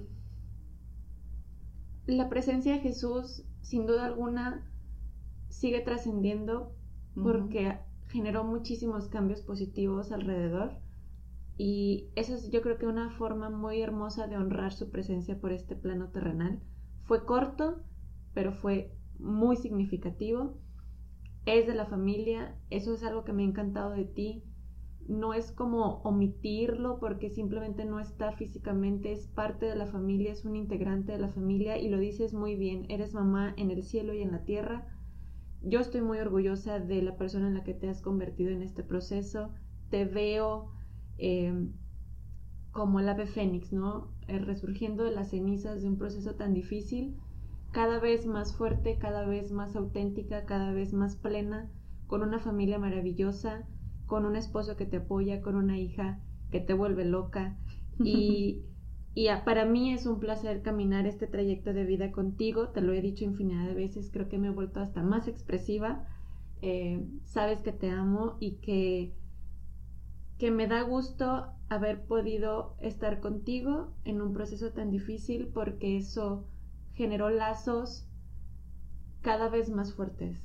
[2.06, 4.68] la presencia de Jesús, sin duda alguna,
[5.50, 6.76] sigue trascendiendo
[7.16, 10.80] porque generó muchísimos cambios positivos alrededor
[11.58, 15.52] y esa es yo creo que una forma muy hermosa de honrar su presencia por
[15.52, 16.60] este plano terrenal.
[17.04, 17.84] Fue corto,
[18.34, 20.58] pero fue muy significativo.
[21.46, 24.44] Es de la familia, eso es algo que me ha encantado de ti.
[25.08, 30.46] No es como omitirlo porque simplemente no está físicamente, es parte de la familia, es
[30.46, 34.14] un integrante de la familia y lo dices muy bien, eres mamá en el cielo
[34.14, 34.88] y en la tierra
[35.64, 38.84] yo estoy muy orgullosa de la persona en la que te has convertido en este
[38.84, 39.52] proceso.
[39.90, 40.72] Te veo
[41.18, 41.74] em,
[42.72, 44.12] como el ave fénix, ¿no?
[44.28, 47.18] Eh, resurgiendo de las cenizas de un proceso tan difícil,
[47.72, 51.70] cada vez más fuerte, cada vez más auténtica, cada vez más plena,
[52.08, 53.66] con una familia maravillosa,
[54.06, 56.20] con un esposo que te apoya, con una hija
[56.52, 57.58] que te vuelve loca.
[58.04, 58.64] Y
[59.14, 63.02] y para mí es un placer caminar este trayecto de vida contigo, te lo he
[63.02, 66.08] dicho infinidad de veces, creo que me he vuelto hasta más expresiva,
[66.62, 69.14] eh, sabes que te amo y que,
[70.38, 76.46] que me da gusto haber podido estar contigo en un proceso tan difícil porque eso
[76.94, 78.08] generó lazos
[79.22, 80.38] cada vez más fuertes.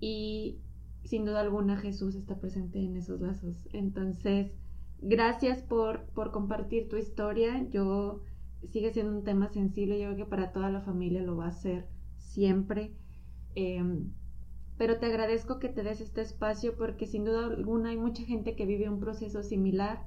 [0.00, 0.60] Y
[1.04, 3.56] sin duda alguna Jesús está presente en esos lazos.
[3.72, 4.52] Entonces,
[5.00, 7.68] gracias por, por compartir tu historia.
[7.70, 8.22] Yo
[8.68, 11.52] sigue siendo un tema sensible, yo creo que para toda la familia lo va a
[11.52, 12.92] ser siempre.
[13.54, 14.12] Em,
[14.78, 18.56] pero te agradezco que te des este espacio porque sin duda alguna hay mucha gente
[18.56, 20.06] que vive un proceso similar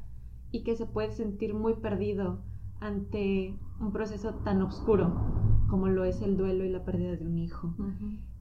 [0.52, 2.44] y que se puede sentir muy perdido
[2.84, 7.40] ante un proceso tan oscuro como lo es el duelo y la pérdida de un
[7.40, 7.74] hijo.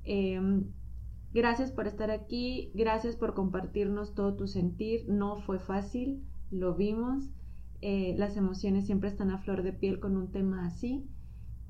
[0.05, 0.65] Em,
[1.33, 7.31] gracias por estar aquí, gracias por compartirnos todo tu sentir, no fue fácil, lo vimos,
[7.81, 11.09] eh, las emociones siempre están a flor de piel con un tema así,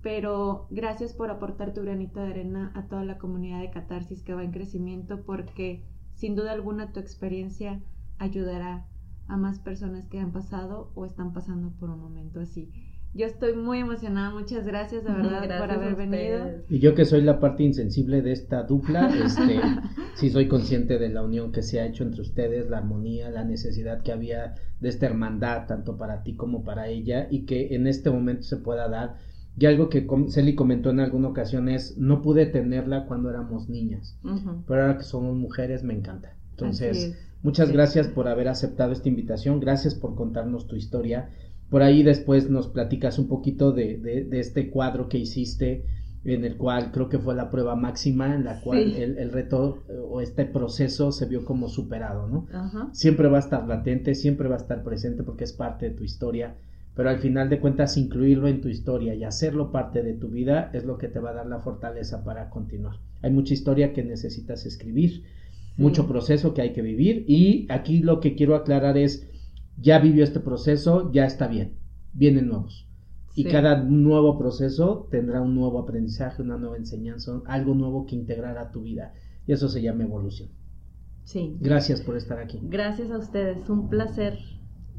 [0.03, 4.35] pero gracias por aportar tu granito de arena a toda la comunidad de catarsis que
[4.35, 7.81] va en crecimiento porque sin duda alguna tu experiencia
[8.19, 8.87] ayudará
[9.29, 12.71] a más personas que han pasado o están pasando por un momento así.
[13.15, 16.63] Yo estoy muy emocionada, muchas gracias de verdad por haber venido.
[16.69, 19.61] Y yo que soy la parte insensible de esta dupla, este,
[20.15, 23.45] sí soy consciente de la unión que se ha hecho entre ustedes, la armonía, la
[23.45, 27.87] necesidad que había de esta hermandad, tanto para ti como para ella, y que en
[27.87, 29.17] este momento se pueda dar.
[29.59, 34.19] Y algo que Celi comentó en alguna ocasión es, no pude tenerla cuando éramos niñas,
[34.67, 36.35] pero ahora que somos mujeres me encanta.
[36.53, 41.29] Entonces, muchas gracias por haber aceptado esta invitación, gracias por contarnos tu historia
[41.73, 45.87] por ahí después nos platicas un poquito de, de, este cuadro que hiciste,
[46.23, 50.21] en el cual creo que fue la prueba máxima, en la cual el, reto o
[50.21, 52.47] este proceso se vio como superado, ¿no?
[52.93, 56.05] Siempre va a estar latente, siempre va a estar presente porque es parte de tu
[56.05, 56.57] historia,
[56.95, 60.69] pero al final de cuentas incluirlo en tu historia y hacerlo parte de tu vida
[60.75, 62.97] es lo que te va a dar la fortaleza para continuar.
[63.23, 65.23] Hay mucha historia que necesitas escribir,
[65.77, 69.29] mucho proceso que hay que vivir y aquí lo que quiero aclarar es
[69.77, 71.77] ya vivió este proceso, ya está bien,
[72.13, 72.89] vienen nuevos.
[73.35, 78.59] Y cada nuevo proceso tendrá un nuevo aprendizaje, una nueva enseñanza, algo nuevo que integrar
[78.59, 79.15] a tu vida.
[79.47, 80.51] Y eso se llama evolución.
[81.25, 81.57] Sí.
[81.59, 82.61] Gracias por estar aquí.
[82.63, 83.71] Gracias a ustedes.
[83.71, 84.39] Un placer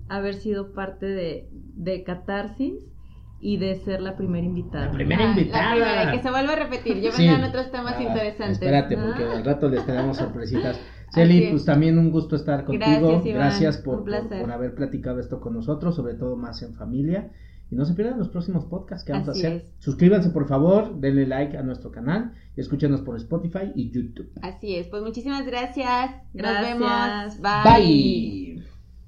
[0.10, 2.93] haber sido parte de, de Catarsis
[3.44, 4.86] y de ser la primera invitada.
[4.86, 5.76] La primera invitada.
[5.76, 7.02] La primera, que se vuelva a repetir.
[7.02, 7.28] Yo sí.
[7.30, 8.54] otros temas ah, interesantes.
[8.54, 10.80] Espérate, porque al rato les tenemos sorpresitas.
[11.14, 13.22] Celi, pues también un gusto estar contigo.
[13.24, 17.32] Gracias, por, por, haber platicado esto con nosotros, sobre todo más en familia.
[17.70, 19.66] Y no se pierdan los próximos podcasts que vamos a hacer.
[19.80, 24.32] Suscríbanse, por favor, denle like a nuestro canal y escúchenos por Spotify y YouTube.
[24.42, 26.12] Así es, pues muchísimas gracias.
[26.34, 26.80] gracias.
[26.80, 27.42] Nos vemos.
[27.42, 28.53] Bye.